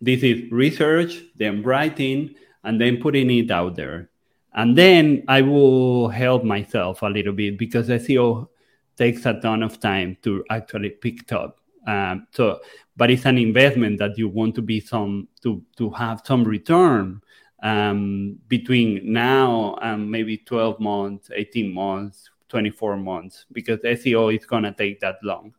this 0.00 0.22
is 0.22 0.50
research 0.50 1.22
then 1.36 1.62
writing 1.62 2.34
and 2.64 2.80
then 2.80 3.00
putting 3.00 3.30
it 3.30 3.50
out 3.50 3.76
there. 3.76 4.10
And 4.54 4.76
then 4.76 5.24
I 5.28 5.42
will 5.42 6.08
help 6.08 6.44
myself 6.44 7.02
a 7.02 7.06
little 7.06 7.32
bit 7.32 7.58
because 7.58 7.88
SEO 7.88 8.48
takes 8.96 9.26
a 9.26 9.38
ton 9.40 9.62
of 9.62 9.78
time 9.80 10.16
to 10.22 10.44
actually 10.50 10.90
pick 10.90 11.30
up. 11.32 11.60
Um, 11.86 12.26
so, 12.32 12.60
but 12.96 13.10
it's 13.10 13.26
an 13.26 13.38
investment 13.38 13.98
that 13.98 14.18
you 14.18 14.28
want 14.28 14.54
to 14.56 14.62
be 14.62 14.80
some 14.80 15.28
to 15.42 15.62
to 15.76 15.90
have 15.90 16.22
some 16.24 16.42
return 16.42 17.20
um, 17.62 18.38
between 18.48 19.12
now 19.12 19.76
and 19.82 20.10
maybe 20.10 20.38
12 20.38 20.80
months, 20.80 21.30
18 21.32 21.72
months, 21.72 22.30
24 22.48 22.96
months 22.96 23.46
because 23.52 23.80
SEO 23.80 24.36
is 24.36 24.46
gonna 24.46 24.72
take 24.72 25.00
that 25.00 25.16
long. 25.22 25.54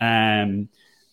Um, 0.00 0.68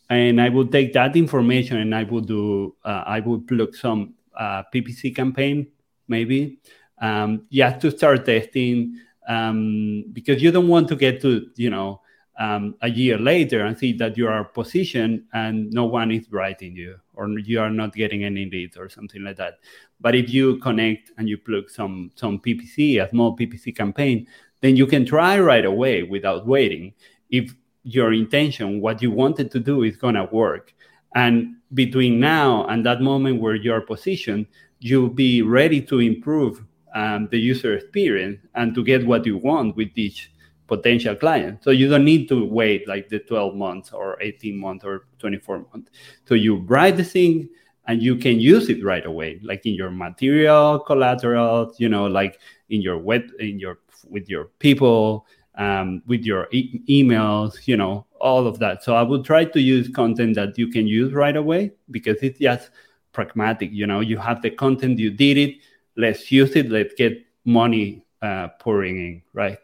and 0.09 0.41
I 0.41 0.49
will 0.49 0.67
take 0.67 0.93
that 0.93 1.15
information 1.15 1.77
and 1.77 1.93
I 1.93 2.03
will 2.03 2.21
do 2.21 2.75
uh, 2.83 3.03
I 3.05 3.19
will 3.19 3.41
plug 3.41 3.75
some 3.75 4.15
uh, 4.37 4.63
PPC 4.73 5.15
campaign 5.15 5.67
maybe 6.07 6.59
um, 7.01 7.45
have 7.53 7.79
to 7.79 7.91
start 7.91 8.25
testing 8.25 8.99
um, 9.27 10.05
because 10.11 10.41
you 10.41 10.51
don't 10.51 10.67
want 10.67 10.87
to 10.89 10.95
get 10.95 11.21
to 11.21 11.49
you 11.55 11.69
know 11.69 12.01
um, 12.39 12.75
a 12.81 12.89
year 12.89 13.17
later 13.17 13.65
and 13.65 13.77
see 13.77 13.93
that 13.93 14.17
you 14.17 14.27
are 14.27 14.45
positioned 14.45 15.23
and 15.33 15.71
no 15.71 15.85
one 15.85 16.11
is 16.11 16.31
writing 16.31 16.75
you 16.75 16.95
or 17.13 17.27
you 17.39 17.59
are 17.59 17.69
not 17.69 17.93
getting 17.93 18.23
any 18.23 18.49
leads 18.49 18.77
or 18.77 18.87
something 18.87 19.23
like 19.23 19.35
that. 19.35 19.59
But 19.99 20.15
if 20.15 20.29
you 20.33 20.57
connect 20.59 21.11
and 21.17 21.27
you 21.27 21.37
plug 21.37 21.69
some 21.69 22.11
some 22.15 22.39
PPC, 22.39 23.03
a 23.03 23.09
small 23.09 23.37
PPC 23.37 23.75
campaign, 23.75 24.25
then 24.61 24.75
you 24.75 24.85
can 24.85 25.05
try 25.05 25.39
right 25.39 25.65
away 25.65 26.03
without 26.03 26.45
waiting. 26.45 26.93
If 27.29 27.55
your 27.83 28.13
intention, 28.13 28.81
what 28.81 29.01
you 29.01 29.11
wanted 29.11 29.51
to 29.51 29.59
do, 29.59 29.83
is 29.83 29.97
gonna 29.97 30.25
work, 30.31 30.73
and 31.15 31.55
between 31.73 32.19
now 32.19 32.65
and 32.67 32.85
that 32.85 33.01
moment 33.01 33.41
where 33.41 33.55
you're 33.55 33.81
positioned, 33.81 34.47
you'll 34.79 35.09
be 35.09 35.41
ready 35.41 35.81
to 35.81 35.99
improve 35.99 36.63
um, 36.95 37.27
the 37.29 37.37
user 37.37 37.75
experience 37.75 38.39
and 38.55 38.73
to 38.75 38.83
get 38.83 39.05
what 39.05 39.25
you 39.25 39.37
want 39.37 39.75
with 39.75 39.89
each 39.95 40.31
potential 40.67 41.15
client. 41.15 41.63
So 41.63 41.71
you 41.71 41.89
don't 41.89 42.05
need 42.05 42.29
to 42.29 42.45
wait 42.45 42.87
like 42.87 43.09
the 43.09 43.19
12 43.19 43.55
months 43.55 43.91
or 43.91 44.17
18 44.21 44.57
months 44.57 44.85
or 44.85 45.07
24 45.19 45.65
months. 45.71 45.91
So 46.25 46.35
you 46.35 46.57
write 46.57 46.97
the 46.97 47.03
thing 47.03 47.49
and 47.87 48.01
you 48.01 48.15
can 48.15 48.39
use 48.39 48.69
it 48.69 48.83
right 48.83 49.05
away, 49.05 49.39
like 49.43 49.65
in 49.65 49.73
your 49.73 49.89
material 49.89 50.79
collateral, 50.79 51.73
you 51.77 51.89
know, 51.89 52.05
like 52.05 52.39
in 52.69 52.81
your 52.81 52.99
web, 52.99 53.23
in 53.39 53.59
your 53.59 53.79
with 54.09 54.29
your 54.29 54.45
people, 54.59 55.25
um, 55.55 56.01
with 56.07 56.23
your 56.23 56.47
e- 56.51 56.81
emails, 56.89 57.67
you 57.67 57.77
know, 57.77 58.05
all 58.19 58.47
of 58.47 58.59
that. 58.59 58.83
So 58.83 58.95
I 58.95 59.01
would 59.01 59.23
try 59.23 59.45
to 59.45 59.61
use 59.61 59.87
content 59.89 60.35
that 60.35 60.57
you 60.57 60.67
can 60.67 60.87
use 60.87 61.13
right 61.13 61.35
away 61.35 61.71
because 61.91 62.17
it's 62.21 62.39
just 62.39 62.71
pragmatic. 63.13 63.71
You 63.71 63.87
know, 63.87 63.99
you 63.99 64.17
have 64.17 64.41
the 64.41 64.49
content, 64.49 64.99
you 64.99 65.11
did 65.11 65.37
it, 65.37 65.55
let's 65.95 66.31
use 66.31 66.55
it, 66.55 66.69
let's 66.69 66.93
get 66.95 67.25
money 67.45 68.05
uh, 68.21 68.49
pouring 68.59 68.97
in, 68.97 69.21
right? 69.33 69.57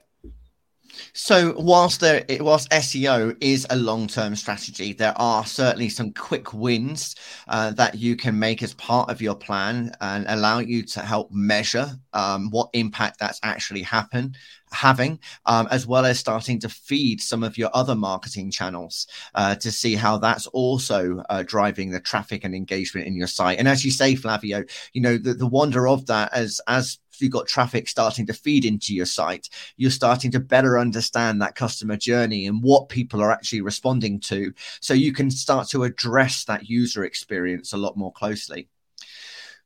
So, 1.14 1.56
whilst 1.58 2.00
there, 2.02 2.26
whilst 2.40 2.70
SEO 2.72 3.36
is 3.42 3.66
a 3.70 3.76
long-term 3.76 4.36
strategy, 4.36 4.94
there 4.94 5.14
are 5.18 5.46
certainly 5.46 5.90
some 5.90 6.14
quick 6.14 6.54
wins 6.54 7.16
uh, 7.48 7.72
that 7.72 7.96
you 7.96 8.16
can 8.16 8.38
make 8.38 8.64
as 8.64 8.74
part 8.74 9.10
of 9.10 9.22
your 9.22 9.36
plan 9.36 9.92
and 10.02 10.26
allow 10.28 10.60
you 10.60 10.84
to 10.84 11.02
help 11.02 11.32
measure 11.32 11.88
um, 12.14 12.50
what 12.52 12.70
impact 12.74 13.20
that's 13.20 13.40
actually 13.44 13.82
happen 13.82 14.36
having, 14.72 15.20
um, 15.46 15.68
as 15.72 15.88
well 15.88 16.06
as 16.06 16.20
starting 16.20 16.60
to 16.60 16.70
feed 16.70 17.22
some 17.22 17.44
of 17.44 17.58
your 17.58 17.70
other 17.74 17.96
marketing 17.96 18.52
channels 18.52 19.08
uh, 19.34 19.56
to 19.56 19.72
see 19.72 19.96
how 19.96 20.18
that's 20.18 20.48
also 20.48 21.24
uh, 21.30 21.44
driving 21.44 21.92
the 21.92 22.00
traffic 22.00 22.44
and 22.44 22.54
engagement 22.54 23.08
in 23.08 23.16
your 23.16 23.28
site. 23.28 23.58
And 23.58 23.68
as 23.68 23.86
you 23.86 23.92
say, 23.92 24.16
Flavio, 24.16 24.64
you 24.94 25.02
know 25.02 25.18
the, 25.18 25.34
the 25.34 25.48
wonder 25.48 25.88
of 25.88 26.06
that 26.08 26.34
as 26.34 26.62
as 26.68 27.00
you've 27.22 27.32
got 27.32 27.48
traffic 27.48 27.88
starting 27.88 28.26
to 28.28 28.34
feed 28.34 28.66
into 28.66 28.94
your 28.94 29.06
site, 29.06 29.50
you're 29.78 29.92
starting 29.92 30.32
to 30.32 30.40
better 30.40 30.78
understand 30.78 31.42
that 31.42 31.56
customer 31.56 31.98
journey 31.98 32.48
and 32.48 32.62
what 32.62 32.90
people 32.90 33.22
are 33.22 33.32
actually 33.32 33.62
responding 33.62 34.20
to. 34.22 34.54
So 34.82 34.94
you 34.94 35.14
can 35.14 35.32
start 35.32 35.70
to 35.70 35.84
address 35.84 36.46
that 36.46 36.70
user 36.70 37.04
experience 37.04 37.74
a 37.74 37.78
lot 37.78 37.98
more 37.98 38.12
closely. 38.12 38.70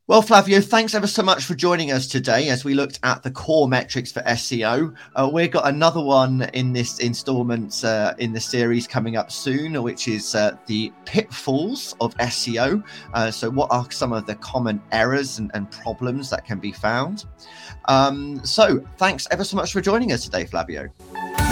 Well, 0.10 0.24
Flavio, 0.24 0.60
thanks 0.60 0.96
ever 0.96 1.06
so 1.06 1.22
much 1.22 1.46
for 1.46 1.54
joining 1.54 1.92
us 1.92 2.08
today 2.08 2.50
as 2.50 2.66
we 2.66 2.74
looked 2.74 3.00
at 3.04 3.22
the 3.22 3.30
core 3.30 3.68
metrics 3.68 4.12
for 4.12 4.22
SEO. 4.22 4.96
Uh, 5.16 5.30
we've 5.32 5.52
got 5.52 5.68
another 5.68 6.02
one 6.02 6.50
in 6.56 6.74
this 6.74 6.98
installment 6.98 7.84
uh, 7.84 8.16
in 8.18 8.34
the 8.34 8.40
series 8.40 8.88
coming 8.88 9.18
up 9.18 9.32
soon, 9.32 9.84
which 9.84 10.08
is 10.08 10.34
uh, 10.34 10.58
the 10.66 10.92
pitfalls 11.06 11.96
of 12.02 12.18
SEO. 12.18 12.84
Uh, 13.14 13.30
so, 13.30 13.52
what 13.52 13.72
are 13.72 13.86
some 13.92 14.12
of 14.12 14.26
the 14.26 14.34
common 14.34 14.82
errors 14.92 15.38
and, 15.38 15.52
and 15.54 15.70
problems 15.70 16.32
that 16.32 16.44
can 16.44 16.58
be 16.58 16.72
found? 16.72 17.26
Um, 17.86 18.44
so, 18.44 18.84
thanks 18.98 19.28
ever 19.30 19.44
so 19.44 19.58
much 19.58 19.72
for 19.72 19.80
joining 19.80 20.12
us 20.12 20.24
today, 20.24 20.44
Flavio. 20.44 20.90